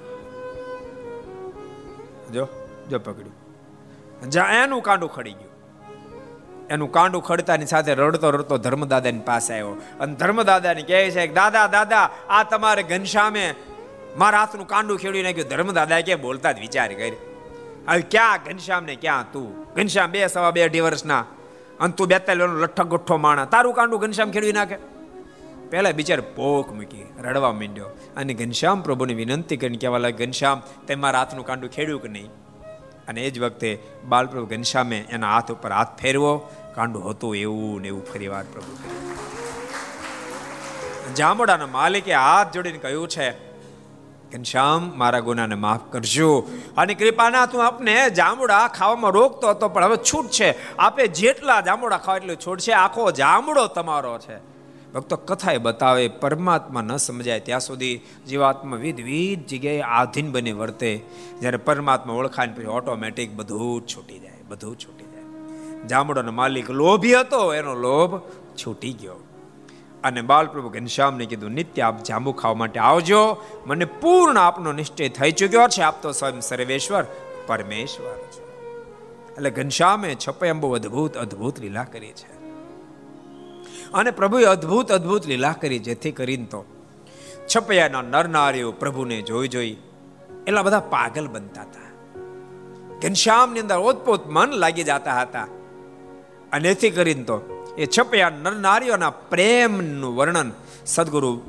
જો 2.31 2.47
જો 2.91 2.99
પકડ્યું. 2.99 3.35
જ્યાં 4.29 4.63
એનું 4.63 4.81
કાંડું 4.81 5.09
ખડી 5.09 5.31
ગયું. 5.31 5.51
એનું 6.69 6.91
કાંડું 6.91 7.23
ખડતાની 7.23 7.65
સાથે 7.65 7.93
રડતો 7.93 8.31
રડતો 8.31 8.57
ધર્મદાદાની 8.57 9.19
પાસે 9.19 9.53
આવ્યો. 9.53 9.69
અને 9.99 10.15
ધર્મદાદાને 10.15 10.81
કહે 10.81 11.11
છે 11.11 11.27
કે, 11.27 11.33
દાદા 11.33 11.67
દાદા, 11.67 12.09
આ 12.29 12.43
તમારે 12.43 12.83
ઘનશ્યામે 12.83 13.55
મારા 14.17 14.39
હાથનું 14.39 14.67
કાંડું 14.67 14.97
ખેડી 14.97 15.23
નાખ્યું. 15.23 15.47
ધર્મદાદા 15.47 16.01
કે 16.01 16.15
બોલતા 16.15 16.51
જ 16.51 16.59
વિચાર 16.59 16.93
કરી 16.93 17.11
હવે 17.87 18.01
ક્યાં 18.01 18.39
ઘનશ્યામ 18.45 18.83
ને 18.83 18.95
ક્યાં 18.95 19.31
તું? 19.31 19.73
ઘનશ્યામ 19.73 20.11
બે, 20.11 20.27
સવા 20.27 20.51
બે 20.51 20.61
અઢી 20.61 20.79
વર્ષના. 20.79 21.19
અને 21.79 21.93
તું 21.97 22.07
બેતાલીસ 22.07 22.43
લઠ્ઠક 22.43 22.85
ગઠ્ઠો 22.85 23.17
માણા. 23.17 23.45
તારું 23.45 23.73
કાંડું 23.73 23.99
ઘનશ્યામ 23.99 24.31
ખેડવી 24.31 24.51
નાખે? 24.51 24.77
પહેલાં 25.69 25.93
બિચાર 25.93 26.21
પોક 26.21 26.71
મૂકી, 26.71 27.05
રડવા 27.21 27.51
માંડ્યો. 27.51 27.85
અને 28.17 28.33
ઘનશ્યામ 28.33 28.81
પ્રભુને 28.81 29.13
વિનંતી 29.13 29.57
કરીને 29.57 29.77
કહેવા 29.77 29.97
લાગે 29.97 30.25
ઘનશ્યામ 30.25 30.61
તે 30.87 30.95
મારા 30.95 31.19
હાથનું 31.19 31.45
કાંડું 31.45 31.69
ખેડ્યું 31.69 32.01
કે 32.01 32.07
નહીં? 32.07 32.29
અને 33.07 33.21
એ 33.21 33.29
જ 33.29 33.39
વખતે 33.39 33.79
બાલપ્રભુ 34.05 34.45
ઘનશ્યામે 34.45 34.97
એના 34.97 35.33
હાથ 35.33 35.51
ઉપર 35.51 35.71
હાથ 35.71 35.99
ફેરવો, 36.01 36.49
કાંડું 36.75 37.09
હતું 37.09 37.35
એવું 37.35 37.81
ને 37.81 37.87
એવું 37.87 38.05
ફરી 38.13 38.27
વાર 38.27 38.43
પ્રભુ 38.43 38.73
જામોડાના 41.15 41.65
માલિકે 41.65 42.13
હાથ 42.13 42.51
જોડીને 42.51 42.77
કહ્યું 42.77 43.07
છે, 43.07 43.51
ઘનશ્યામ, 44.31 44.91
મારા 44.95 45.19
ગુનાને 45.19 45.55
માફ 45.55 45.79
કરજો. 45.91 46.49
અને 46.77 46.93
કૃપાના 46.93 47.45
તું 47.45 47.65
આપને 47.65 48.09
જામુડા 48.09 48.67
ખાવામાં 48.67 49.11
રોકતો 49.11 49.49
હતો, 49.49 49.69
પણ 49.69 49.83
હવે 49.83 49.97
છૂટ 49.97 50.27
છે. 50.27 50.77
આપે 50.77 51.07
જેટલા 51.07 51.61
જામુડા 51.61 51.97
ખાવ 51.97 52.17
એટલું 52.17 52.35
છૂટ 52.35 52.59
છે. 52.59 52.71
આખો 52.71 53.11
જામડો 53.11 53.67
તમારો 53.67 54.17
છે. 54.17 54.50
ભક્તો 54.93 55.15
કથાએ 55.15 55.57
બતાવે, 55.57 56.07
પરમાત્મા 56.07 56.81
ન 56.81 56.97
સમજાય, 56.97 57.39
ત્યાં 57.39 57.59
સુધી 57.59 58.01
જીવાત્મા 58.29 58.77
વિધ 58.77 59.01
વિધ 59.01 59.49
જગ્યાએ 59.49 59.81
આધીન 59.81 60.31
બની 60.31 60.51
વર્તે. 60.51 61.01
જ્યારે 61.39 61.57
પરમાત્મા 61.57 62.13
ઓળખાય 62.13 62.47
પછી 62.47 62.65
ઓટોમેટિક 62.65 63.33
બધું 63.33 63.81
જ 63.81 63.95
છૂટી 63.95 64.19
જાય, 64.19 64.41
બધું 64.47 64.75
છૂટી 64.75 65.03
જાય. 65.03 65.87
જામડોનો 65.87 66.31
માલિક 66.31 66.71
લોભી 66.71 67.13
હતો, 67.13 67.53
એનો 67.53 67.75
લોભ 67.75 68.21
છૂટી 68.55 68.93
ગયો. 68.93 69.15
અને 70.03 70.21
બાલપ્રભુ 70.21 70.69
ઘનશ્યામને 70.69 71.25
કીધું, 71.25 71.51
નિત્ય 71.51 71.81
આપ 71.81 72.03
જાંબુ 72.03 72.31
ખાવા 72.31 72.55
માટે 72.55 72.79
આવજો. 72.79 73.43
મને 73.65 73.85
પૂર્ણ 73.85 74.37
આપનો 74.37 74.71
નિશ્ચય 74.71 75.09
થઈ 75.09 75.31
ચૂક્યો 75.31 75.67
છે. 75.67 75.81
આપ 75.81 76.01
તો 76.01 76.11
સ્વયં 76.11 76.41
સર્વેશ્વર, 76.41 77.05
પરમેશ્વર 77.47 78.15
એટલે 79.31 79.49
ઘનશ્યામે 79.49 80.15
છપે 80.27 80.51
બહુ 80.51 80.73
અદ્ભુત 80.73 81.17
અદ્ભુત 81.17 81.59
લીલા 81.59 81.83
કરી 81.83 82.07
છે. 82.07 82.40
અને 83.93 84.11
પ્રભુએ 84.11 84.45
અદ્ભુત 84.45 84.91
અદ્ભુત 84.91 85.27
લીલા 85.27 85.51
કરી 85.51 85.79
જેથી 85.79 86.11
કરીને 86.11 86.45
તો 86.45 86.65
છપૈયાના 87.55 88.01
નર 88.01 88.27
નારીઓ 88.27 88.71
પ્રભુને 88.71 89.21
જોઈ 89.21 89.47
જોઈ 89.47 89.77
એટલા 90.47 90.61
બધા 90.61 90.79
પાગલ 90.79 91.27
બનતા 91.27 91.61
હતા. 91.61 91.91
ઘનશ્યામની 92.99 93.59
અંદર 93.59 93.77
ઓતપોત 93.77 94.27
મન 94.27 94.51
લાગી 94.51 94.83
જતા 94.83 95.21
હતા. 95.21 95.47
અને 96.51 96.69
એથી 96.69 96.89
કરીને 96.89 97.23
તો 97.23 97.65
એ 97.77 97.85
છપૈયા 97.85 98.29
નર 98.29 98.51
નારીઓના 98.51 99.09
પ્રેમનું 99.09 100.15
વર્ણન 100.15 100.51
સદગુરુ 100.85 101.41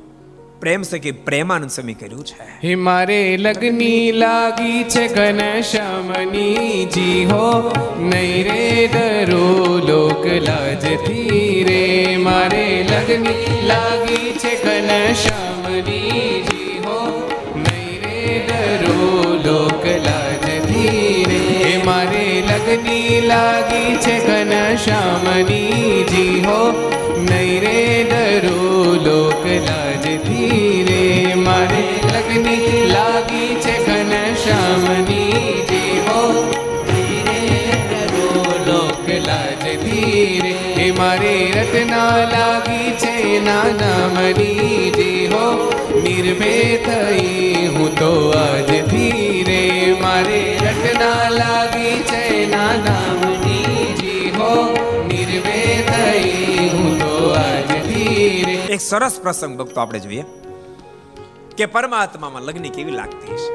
પ્રેમ 0.63 0.81
સખી 0.81 1.11
પ્રેમાનંદ 1.11 1.69
સ્વામી 1.69 1.93
કર્યું 1.93 2.25
છે? 2.25 2.67
હે 2.67 2.75
મારે 2.75 3.37
લગની 3.37 4.11
લાગી 4.11 4.83
છે 4.83 5.07
ઘનશ્યામની 5.07 6.85
જી 6.85 7.25
હો 7.25 7.71
નહીં 7.99 8.43
રે 8.43 8.89
ડરો 8.93 9.41
લોક 9.87 10.25
લાજથી 10.25 11.63
રે. 11.63 11.81
મારે 12.17 12.65
લગની 12.83 13.67
લાગી 13.67 14.31
છે 14.43 14.53
ઘનશ્યામની 14.63 16.43
જી 16.47 16.79
હો 16.85 16.97
નહીં 17.55 17.99
રે 18.03 18.45
ડરો 18.47 19.11
લોક 19.45 19.85
લાજથી 19.85 21.25
રે. 21.29 21.81
મારે 21.85 22.43
લગની 22.49 23.21
લાગી 23.21 23.95
છે 23.95 24.15
ઘનશ્યામની 24.27 26.03
જી 26.11 26.41
હો 26.47 26.59
નહીં 27.29 27.61
રે 27.61 28.03
ડરો 28.03 28.83
લોક 28.93 29.32
લાજથી 30.23 30.83
રે 30.83 31.35
મારે 31.35 31.83
લગ્ની 32.07 32.81
લાગી 32.87 33.55
છે 33.63 33.73
ઘનશ્યામની 33.85 35.55
જી 35.69 35.97
હો 36.07 36.21
લોક 38.67 39.07
લાજ 39.27 39.63
ધીરે. 39.83 40.53
હે 40.77 40.91
મારે 40.91 41.35
રત્ના 41.55 42.19
લાગી 42.33 42.91
છે 42.97 43.39
નાના 43.39 44.07
મરી 44.15 44.91
જી 44.97 45.27
હો 45.27 45.45
નિર્ભય 46.03 46.77
થઈ 46.85 47.67
હું 47.67 47.95
તો 47.95 48.11
આજ 48.37 48.71
ધીરે. 48.91 49.61
મારે 50.01 50.41
રત્ના 50.65 51.29
લાગી 51.39 51.97
છે 52.11 52.23
નાના 52.47 53.09
મરી 53.21 54.31
હો 54.37 54.53
એક 58.73 58.81
સરસ 58.81 59.19
પ્રસંગ 59.21 59.57
ભક્તો, 59.57 59.81
આપણે 59.81 59.99
જોઈએ 59.99 60.23
કે 61.57 61.65
પરમાત્મામાં 61.65 62.41
લગ્ન 62.41 62.63
કેવી 62.63 62.91
લાગતી 62.91 63.33
હશે? 63.33 63.53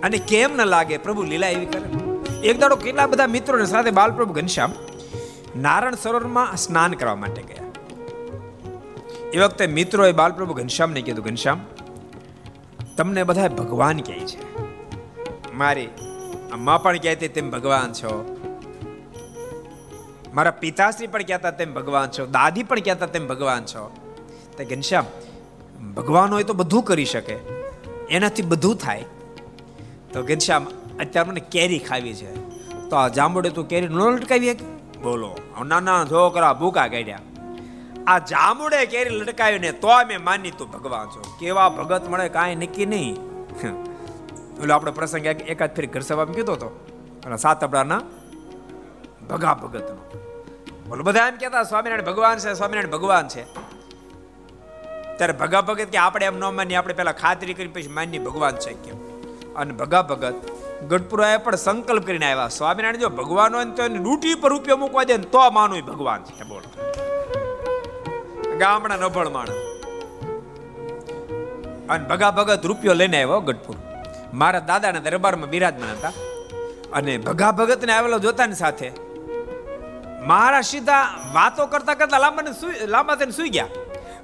અને 0.00 0.18
કેમ 0.18 0.56
ન 0.56 0.64
લાગે? 0.64 0.98
પ્રભુ 0.98 1.22
લીલા 1.22 1.48
એવી 1.48 1.66
કરે? 1.66 2.48
એક 2.48 2.60
દાડો 2.60 2.76
કેટલા 2.76 3.06
બધા 3.06 3.26
મિત્રોને 3.26 3.66
સાથે 3.66 3.90
બાલપ્રભુ 3.90 4.32
ઘનશ્યામ 4.32 4.72
નારાયણ 5.56 5.94
સરોવરમાં 5.94 6.56
સ્નાન 6.56 6.92
કરવા 6.92 7.14
માટે 7.14 7.42
ગયા. 7.42 7.64
એ 9.32 9.38
વખતે 9.38 9.66
મિત્રોએ 9.66 10.12
બાલપ્રભુ 10.12 10.54
ઘનશ્યામને 10.54 11.02
કીધું, 11.02 11.24
ઘનશ્યામ, 11.24 11.60
તમને 12.96 13.22
બધા 13.22 13.48
ભગવાન 13.48 13.98
કહે 13.98 14.20
છે. 14.20 14.66
મારી 15.54 15.86
અમ્મા 16.52 16.78
પણ 16.78 16.96
કહેતી 16.96 17.28
તેમ 17.28 17.50
ભગવાન 17.50 17.92
છો. 17.92 18.36
મારા 20.34 20.50
પિતાશ્રી 20.50 21.06
પણ 21.06 21.22
કહેતા, 21.22 21.50
તેમ 21.50 21.74
ભગવાન 21.74 22.08
છો. 22.08 22.26
દાદી 22.26 22.62
પણ 22.62 22.80
કહેતા, 22.80 23.06
તેમ 23.06 23.26
ભગવાન 23.26 23.64
છો. 23.64 24.05
તે 24.56 24.64
ઘનશ્યામ, 24.64 25.06
ભગવાન 25.96 26.32
હોય 26.32 26.44
તો 26.44 26.54
બધું 26.54 26.82
કરી 26.82 27.04
શકે. 27.04 27.36
એનાથી 28.10 28.42
બધું 28.44 28.76
થાય. 28.76 29.04
તો 30.12 30.22
ઘનશ્યામ, 30.22 30.66
અત્યારે 31.00 31.30
મને 31.30 31.42
કેરી 31.52 31.78
ખાવી 31.78 32.14
છે. 32.14 32.30
તો 32.88 32.94
આ 32.96 33.08
જાંબુડે 33.08 33.50
તું 33.50 33.68
કેરી 33.68 33.88
ન 33.88 34.00
લટકાવી 34.10 34.54
બોલો 35.02 35.30
નાના 35.64 36.00
છોકરા 36.04 36.52
ભૂકા 36.54 36.86
કાઢ્યા. 36.88 37.20
આ 38.06 38.18
જાંબુડે 38.24 38.80
કેરી 38.86 39.18
લટકાવી 39.20 39.58
ને 39.58 39.70
તો 39.74 39.90
મેં 40.08 40.20
માની 40.24 40.52
તું 40.58 40.68
ભગવાન 40.70 41.06
છો. 41.06 41.20
કેવા 41.40 41.68
ભગત 41.68 42.04
મળે, 42.10 42.28
કાંઈ 42.28 42.56
નક્કી 42.56 42.86
નહીં. 42.86 43.14
ઓલો 44.62 44.72
આપણે 44.74 44.92
પ્રસંગ 44.92 45.26
એકાદ 45.26 45.70
ફેરી 45.74 45.90
ઘર 45.94 46.00
સભામાં 46.00 46.34
કીધો 46.34 46.52
હતો 46.52 46.68
અને 47.26 47.36
સાત 47.36 47.64
અપડાના 47.64 48.00
ભગા 49.30 49.54
ભગતનો. 49.54 50.00
બોલો 50.88 51.02
બધા 51.02 51.26
એમ 51.28 51.36
કહેતા, 51.36 51.62
સ્વામિનારાયણ 51.62 52.08
ભગવાન 52.10 52.38
છે, 52.38 52.50
સ્વામિનારાયણ 52.54 52.92
ભગવાન 52.92 53.28
છે. 53.28 53.42
ત્યારે 55.16 55.32
ભગા 55.32 55.60
ભગત 55.60 55.84
કે 55.84 55.98
આપણે 55.98 56.26
એમ 56.26 56.38
ન 56.38 56.44
માનીએ, 56.44 56.76
આપણે 56.76 56.94
પહેલાં 56.94 57.14
ખાતરી 57.14 57.54
કરી 57.54 57.66
પછી 57.66 57.88
માની 57.88 58.18
ભગવાન 58.18 58.56
છે 58.56 58.72
કેમ? 58.72 58.96
અને 59.54 59.72
ભગા 59.72 60.02
ભગત 60.02 60.34
ગઢપુરાએ 60.88 61.36
પણ 61.36 61.56
સંકલ્પ 61.56 62.06
કરીને 62.06 62.32
આવ્યા, 62.32 62.48
સ્વામિનારાયણ 62.48 62.96
જો 62.96 63.08
ભગવાન 63.08 63.54
હોય 63.54 63.64
તો 63.64 63.82
એને 63.82 63.98
ડૂટી 63.98 64.34
પર 64.34 64.50
રૂપિયો 64.50 64.76
મૂકવા 64.76 65.04
દે 65.04 65.16
ને 65.16 65.24
તો 65.24 65.50
માનું 65.50 65.80
ભગવાન 65.80 66.22
છે, 66.22 66.44
બોલ. 66.44 66.62
ગામડા 68.58 68.96
નભળ 68.96 69.28
માણસ. 69.28 69.50
અને 71.88 72.08
ભગા 72.08 72.30
ભગત 72.30 72.66
રૂપિયો 72.66 72.94
લઈને 72.94 73.22
આવ્યો 73.22 73.40
ગઢપુર. 73.40 73.76
મારા 74.34 74.58
દાદાના 74.58 74.98
દરબારમાં 74.98 75.50
બિરાજમાન 75.50 75.90
હતા. 75.90 76.12
અને 76.92 77.18
ભગા 77.18 77.52
ભગતને 77.52 77.92
આવેલો 77.92 78.18
જોતાની 78.18 78.54
સાથે 78.54 78.92
મારા 80.26 80.60
સીધા 80.60 81.14
વાતો 81.32 81.66
કરતા 81.66 81.94
કરતા 81.94 82.18
લાંબા 82.18 82.42
લાંબા 82.86 83.14
થઈને 83.14 83.32
સુઈ 83.32 83.48
ગયા. 83.48 83.66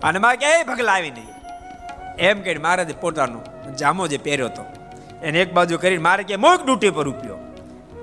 અને 0.02 0.18
મારે 0.18 0.36
કે 0.36 0.46
એ 0.46 0.86
આવી 0.86 1.10
નહીં. 1.10 1.30
એમ 2.20 2.42
કહીને 2.42 2.60
મહારાજે 2.60 2.94
પોતાનું 3.00 3.76
જામો 3.76 4.06
જે 4.06 4.18
પહેર્યો 4.18 4.46
હતો, 4.46 4.64
એને 5.22 5.40
એક 5.40 5.52
બાજુ 5.54 5.78
કરીને 5.78 6.02
મારે 6.02 6.22
કે 6.22 6.36
મોક 6.36 6.66
ડૂટી 6.66 6.90
પર 6.90 7.04
રૂપિયો 7.04 7.36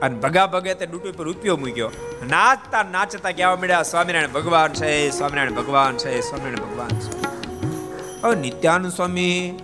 અને 0.02 0.16
ભગા 0.18 0.74
તે 0.74 0.86
ડૂટી 0.86 1.12
પર 1.12 1.24
રૂપિયો 1.24 1.58
મૂક્યો. 1.58 1.92
નાચતા 2.30 2.84
નાચતા 2.84 3.32
કહેવા 3.32 3.56
મળ્યા? 3.56 3.84
સ્વામિનારાયણ 3.84 4.32
ભગવાન 4.32 4.74
છે, 4.74 5.10
સ્વામિનારાયણ 5.10 5.54
ભગવાન 5.54 5.98
છે, 5.98 6.22
સ્વામિનારાયણ 6.22 6.66
ભગવાન 6.66 7.00
છે. 7.00 8.22
હવે 8.22 8.36
નિત્યાનંદ 8.36 8.92
સ્વામી, 8.92 9.60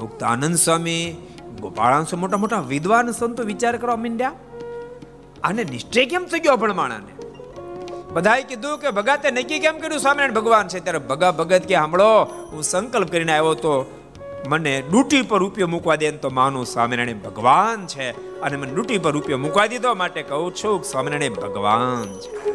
મુક્તાનંદ 0.00 0.56
સ્વામી 0.56 1.16
ગોપાળાન 1.60 2.04
સ્વામી, 2.04 2.20
મોટા 2.20 2.36
મોટા 2.36 2.60
વિદ્વાન 2.60 3.10
સંતો 3.12 3.42
વિચાર 3.42 3.76
કરવા 3.76 3.96
માંડ્યા. 3.96 4.32
અને 5.44 5.64
નિશ્ચય 5.64 6.04
કેમ 6.06 6.24
થઈ 6.24 6.40
ગયો 6.40 6.56
ભણમાણાને? 6.56 7.21
બધાએ 8.12 8.42
કીધું 8.42 8.78
કે 8.78 8.90
ભગતે 8.90 9.30
નક્કી 9.30 9.58
કેમ 9.58 9.78
કર્યું? 9.78 10.00
સ્વામિનારાયણ 10.00 10.32
ભગવાન 10.32 10.68
છે. 10.68 10.80
ત્યારે 10.80 10.98
ભગા 10.98 11.30
ભગત 11.30 11.62
કે 11.62 11.74
સાંભળો 11.74 12.24
હું 12.24 12.62
સંકલ્પ 12.62 13.08
કરીને 13.08 13.32
આવ્યો 13.32 13.54
તો 13.54 13.98
મને 14.48 14.82
ડૂટી 14.90 15.22
પર 15.22 15.38
રૂપિયો 15.38 15.66
મૂકવા 15.66 15.96
દે 15.96 16.10
તો 16.10 16.30
માનું 16.30 16.66
સ્વામિનારાયણ 16.66 17.18
ભગવાન 17.18 17.86
છે. 17.86 18.40
અને 18.40 18.56
મને 18.56 18.74
ડૂટી 18.74 18.98
પર 18.98 19.10
રૂપિયો 19.10 19.38
મૂકવા 19.38 19.66
દીધો 19.66 19.94
માટે 19.94 20.22
કહું 20.22 20.54
છું 20.54 20.84
સ્વામિનારાયણ 20.84 21.32
ભગવાન 21.32 22.18
છે. 22.18 22.50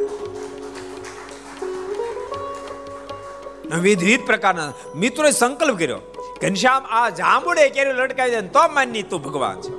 વિવિધ 3.76 4.26
પ્રકારના 4.26 4.74
મિત્રોએ 4.96 5.32
સંકલ્પ 5.32 5.78
કર્યો. 5.78 6.00
ઘનશ્યામ, 6.42 6.84
આ 6.84 7.10
જાંબુડે 7.10 7.70
કેરીઓ 7.70 7.94
લટકાવી 7.94 8.32
દે 8.32 8.42
તો 8.42 8.60
માની 8.74 9.04
તું 9.04 9.24
ભગવાન 9.24 9.62
છે. 9.62 9.76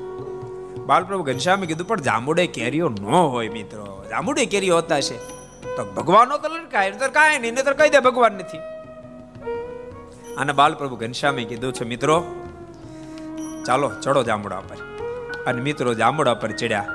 બાલપ્રભુ 0.76 1.22
ઘનશ્યામે 1.22 1.66
કીધું, 1.66 1.88
પણ 1.88 2.00
જાંબુડે 2.00 2.46
કેરીઓ 2.46 2.88
ન 2.88 3.04
હોય, 3.04 3.48
મિત્રો. 3.48 4.04
જાંબુડે 4.10 4.46
કેરીઓ 4.46 4.74
હોતા 4.74 5.00
છે. 5.00 5.37
તો 5.62 5.92
ભગવાનનો 5.96 6.38
તો 6.38 6.48
લટકાય 6.48 6.90
તો 6.90 7.08
કાંઈ 7.08 7.38
નહીં 7.38 7.54
તો 7.54 7.74
કહી 7.74 7.90
દે 7.90 7.98
ભગવાન 7.98 8.32
નથી. 8.32 8.58
અને 10.36 10.52
બાલપ્રભુ 10.52 10.96
ઘનશ્યામે 10.96 11.44
કીધું 11.44 11.72
છે, 11.72 11.84
મિત્રો, 11.84 12.24
ચાલો, 13.66 13.90
ચડો 14.02 14.22
જાંબુડા 14.22 14.60
પર. 14.60 14.76
અને 15.46 15.62
મિત્રો 15.62 15.94
જાંબુડા 15.94 16.34
પર 16.34 16.50
ચડ્યા. 16.50 16.94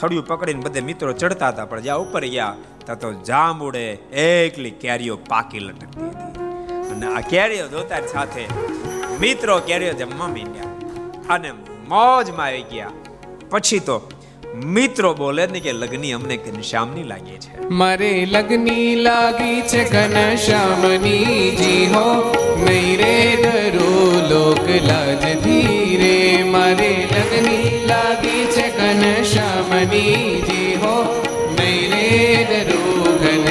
થડિયું 0.00 0.26
પકડીને 0.26 0.60
બધે 0.60 0.80
મિત્રો 0.80 1.12
ચડતા 1.12 1.48
હતા, 1.48 1.64
પણ 1.64 1.80
જ્યાં 1.80 1.98
ઉપર 1.98 2.24
ગયા, 2.24 2.56
ત્યાં 2.84 2.98
તો 2.98 3.12
જાંબુડે 3.12 3.92
એકલી 3.92 4.70
કેરીઓ 4.70 5.16
પાકી 5.16 5.58
લટકતી 5.58 6.06
હતી. 6.06 6.44
અને 6.88 7.06
આ 7.06 7.20
કેરીઓ 7.20 7.68
જોતા 7.68 8.00
સાથે 8.00 8.48
મિત્રો 9.20 9.58
કેરીઓ 9.58 9.92
જમવા 9.92 10.28
માંડ્યા 10.28 10.64
અને 11.34 11.52
મોજમાં 11.88 12.46
આવી 12.46 12.62
ગયા. 12.62 12.90
પછી 13.50 13.78
તો 13.78 14.10
મિત્રો 14.54 15.14
બોલે 15.14 15.46
ને 15.46 15.60
કે 15.60 15.72
લગ્ની 15.72 16.12
અમને 16.12 16.36
ઘનશ્યામની 16.36 17.04
લાગી 17.04 17.38
છે. 17.38 17.68
મારે 17.68 18.10
લગની 18.26 18.94
લાગી 18.96 19.62
છે 19.62 19.84
ઘનશ્યામની 19.84 21.56
જી 21.60 21.86
હો, 21.94 22.04
નહીં 22.64 23.00
રે 23.00 23.16
ડરો 23.42 23.90
લોક 24.30 24.68
લાજ 24.86 25.24
ધીરે. 25.44 26.44
મારે 26.44 26.90
લગની 27.14 27.86
લાગી 27.86 28.44
છે 28.54 28.66
ઘનશ્યામની 28.78 30.42
જી 30.48 30.74
હો, 30.84 30.94
નહીં 31.58 31.90
રે 31.92 32.64
ડરો 32.68 33.18
ઘન 33.22 33.46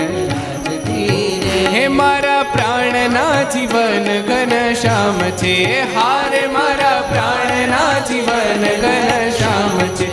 હે 1.75 1.87
મારા 1.87 2.43
પ્રાણના 2.43 3.43
જીવન 3.43 4.09
ઘનશ્યામ 4.29 5.19
છે. 5.41 5.55
હારે 5.95 6.47
મારા 6.47 7.01
પ્રાણના 7.11 7.93
જીવન 8.09 8.67
ઘનશ્યામ 8.83 9.77
છે. 9.95 10.12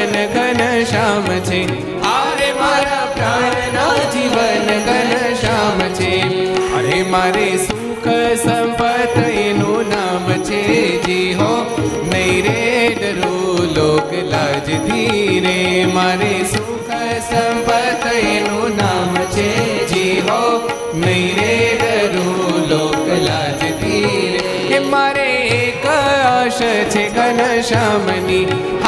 જીવન 0.00 0.54
ઘનશ્યામ 0.56 1.24
છે. 1.24 1.66
હારે 2.02 2.52
મારા 2.52 3.06
પ્રાણના 3.16 3.96
જીવન 4.12 4.70
ઘનશ્યામ 4.86 5.80
છે. 5.92 6.12
અરે 6.74 7.02
મારે 7.02 7.58
સુખ 7.58 8.08
સંપત 8.44 9.16
એનું 9.16 9.88
નામ 9.88 10.32
છે 10.42 10.62
જી 10.98 11.34
હો. 11.34 11.50
નહીં 12.12 12.44
રે 12.44 12.88
ડરો 12.94 13.56
લોક 13.76 14.12
લાજ 14.12 14.70
ધીરે 14.86 15.86
મારે 15.94 16.44
સુખ 16.44 16.92
સંપત 17.20 18.06
એનું 18.12 18.76
નામ 18.76 19.14
છે 19.14 19.48
જી 19.86 20.20
હો. 20.20 20.40
નહીં 20.94 21.36
રે 21.36 21.78
ડરો 21.82 22.64
લોક 22.68 23.06
લાજ 23.28 23.60
ધીરે 23.80 24.78
મારે 24.78 25.28
એક 25.60 25.86
આશ 25.86 26.62
છે 26.92 27.08
ઘનશ્યામની 27.08 28.46
હારે 28.46 28.79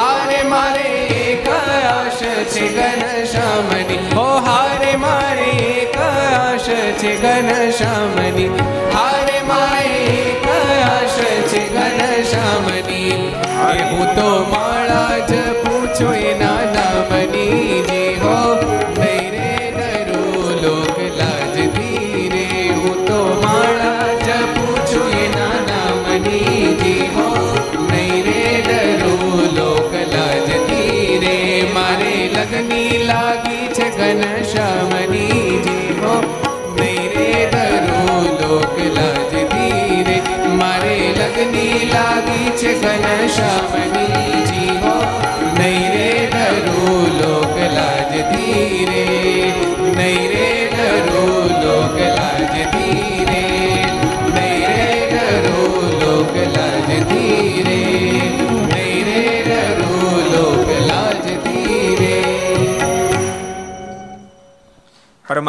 એ 13.74 13.82
હું 13.90 14.71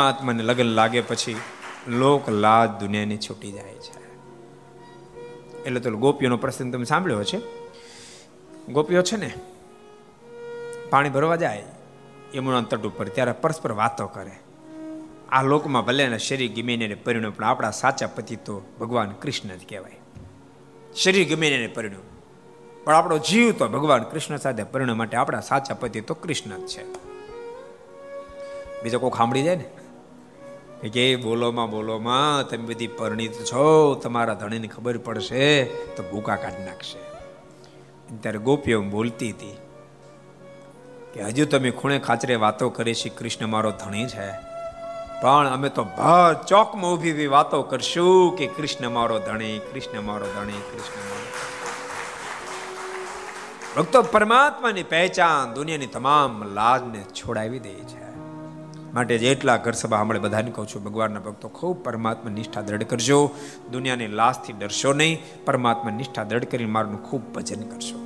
પરમાત્માને 0.03 0.43
લગ્ન 0.43 0.69
લાગે 0.75 1.01
પછી 1.01 1.35
લોક 1.87 2.29
લાજ 2.29 2.69
દુનિયાની 2.79 3.17
છૂટી 3.17 3.51
જાય 3.51 3.75
છે. 3.75 3.93
એટલે 5.63 5.79
તો 5.79 5.91
ગોપીઓનો 5.97 6.37
પ્રસંગ 6.37 6.73
તમે 6.73 6.83
સાંભળ્યો 6.83 7.23
છે 7.23 7.39
ગોપીઓ 8.69 9.01
છે 9.01 9.17
ને, 9.17 9.29
પાણી 10.89 11.09
ભરવા 11.09 11.35
જાય, 11.35 11.63
યમુના 12.35 12.61
તટ 12.61 12.85
ઉપર 12.85 13.07
ત્યારે 13.07 13.31
પરસ્પર 13.31 13.71
વાતો 13.71 14.07
કરે. 14.07 14.35
આ 15.31 15.41
લોકમાં 15.41 15.85
ભલે 15.85 16.03
એના 16.03 16.17
શરીર 16.17 16.51
ગમે 16.51 16.75
ને 16.77 16.95
પરિણ્યો, 16.95 17.31
પણ 17.31 17.43
આપણા 17.43 17.71
સાચા 17.71 18.07
પતિ 18.07 18.35
તો 18.35 18.55
ભગવાન 18.79 19.11
કૃષ્ણ 19.11 19.55
જ 19.55 19.63
કહેવાય. 19.69 19.97
શરીર 20.95 21.25
ગમે 21.29 21.47
ને 21.57 21.67
પરિણ્યું, 21.67 22.05
પણ 22.83 22.95
આપણો 22.95 23.17
જીવ 23.17 23.51
તો 23.51 23.67
ભગવાન 23.67 24.03
કૃષ્ણ 24.03 24.37
સાથે 24.37 24.63
પરિણામ 24.63 24.97
માટે 24.97 25.17
આપણા 25.17 25.39
સાચા 25.39 25.73
પતિ 25.73 26.01
તો 26.01 26.13
કૃષ્ણ 26.13 26.59
જ 26.59 26.67
છે. 26.67 26.83
બીજો 28.83 28.99
કોઈ 28.99 29.17
સાંભળી 29.17 29.43
જાય 29.43 29.55
ને? 29.55 29.67
કે 30.91 31.15
બોલોમાં 31.15 31.69
બોલોમાં 31.69 32.49
તમે 32.49 32.65
બધી 32.65 32.87
પરિણીત 32.87 33.33
છો, 33.33 33.95
તમારા 34.03 34.33
ધણીને 34.33 34.67
ખબર 34.67 34.97
પડશે, 34.97 35.65
તો 35.65 36.03
ભૂકા 36.03 36.35
કાઢી 36.35 36.65
નાખશે. 36.65 36.99
ત્યારે 38.21 38.39
ગોપીઓ 38.39 38.81
બોલતી 38.81 39.31
હતી 39.31 39.57
કે 41.13 41.23
હજુ 41.23 41.45
તમે 41.45 41.71
ખૂણે 41.71 41.99
ખાચરે 41.99 42.35
વાતો 42.35 42.69
કરી 42.69 42.93
છે 42.93 43.09
કૃષ્ણ 43.09 43.47
મારો 43.47 43.71
ધણી 43.71 44.05
છે. 44.05 44.53
પણ 45.21 45.47
અમે 45.47 45.69
તો 45.69 45.83
ભર 45.83 46.33
ચોકમાં 46.47 46.91
ઊભી 46.91 47.11
ઊભી 47.11 47.27
વાતો 47.27 47.61
કરશું 47.61 48.37
કે 48.37 48.47
કૃષ્ણ 48.47 48.89
મારો 48.89 49.19
ધણી, 49.19 49.59
કૃષ્ણ 49.59 50.01
મારો 50.01 50.25
ધણી, 50.25 50.51
કૃષ્ણ 50.51 51.09
મારો 51.09 51.23
ભક્તો 53.75 54.01
પરમાત્માની 54.01 54.83
પહેચાન 54.83 55.53
દુનિયાની 55.53 55.85
તમામ 55.85 56.43
લાજને 56.43 57.03
છોડાવી 57.03 57.59
દે 57.59 57.73
છે. 57.73 58.12
માટે 58.93 59.17
જેટલા 59.17 59.57
ઘર 59.57 59.71
સભા 59.71 59.97
હમણાં 59.97 60.21
બધાને 60.21 60.51
કહું 60.51 60.67
છું, 60.67 60.83
ભગવાનના 60.83 61.19
ભક્તો 61.19 61.47
ખૂબ 61.47 61.83
પરમાત્મા 61.83 62.31
નિષ્ઠા 62.31 62.61
દ્રઢ 62.61 62.83
કરજો. 62.83 63.31
દુનિયાની 63.71 64.07
લાશથી 64.07 64.53
ડરશો 64.53 64.93
નહીં, 64.93 65.19
પરમાત્મા 65.45 65.91
નિષ્ઠા 65.91 66.23
દ્રઢ 66.23 66.45
કરીને 66.45 66.71
મારું 66.71 67.09
ખૂબ 67.09 67.33
ભજન 67.33 67.61
કરશો. 67.61 67.99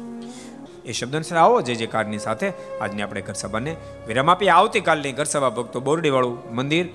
એ 0.85 0.91
શબ્દ 0.91 1.15
અનુસાર 1.15 1.37
આવો, 1.37 1.61
જે 1.61 1.75
જે 1.75 1.85
કારની 1.85 2.17
સાથે 2.17 2.53
આજની 2.81 3.01
આપણે 3.01 3.21
ઘર 3.21 3.33
સભાને 3.33 3.75
વિરામ 4.07 4.29
આપીએ. 4.29 4.49
આવતીકાલની 4.49 5.11
ઘર 5.11 5.23
સભા 5.23 5.49
ભક્તો 5.49 5.79
બોરડીવાળું 5.79 6.55
મંદિર 6.55 6.89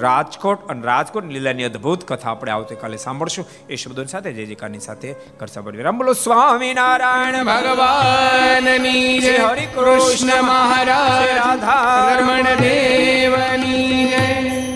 રાજકોટ 0.00 0.68
અને 0.68 0.82
રાજકોટ 0.82 1.24
લીલાની 1.24 1.64
અદ્ભુત 1.64 2.04
કથા 2.04 2.30
આપણે 2.30 2.52
આવતીકાલે 2.52 2.96
સાંભળશું. 2.96 3.46
એ 3.70 3.76
શબ્દોની 3.76 4.06
સાથે 4.06 4.32
જય 4.32 4.44
જયકારની 4.44 4.78
સાથે 4.78 5.12
કર 5.12 5.46
સાંભળ 5.46 5.76
વિરામ 5.76 5.98
બોલો 5.98 6.12
સ્વામિનારાયણ 6.12 7.44
ભગવાનની 7.44 9.18
જય 9.18 9.36
હરિ 9.36 9.66
કૃષ્ણ 9.66 10.42
મહારાજ 10.42 11.28
રાધા 11.36 12.16
રમણ 12.20 12.42
દેવની 12.42 14.08
જય. 14.08 14.73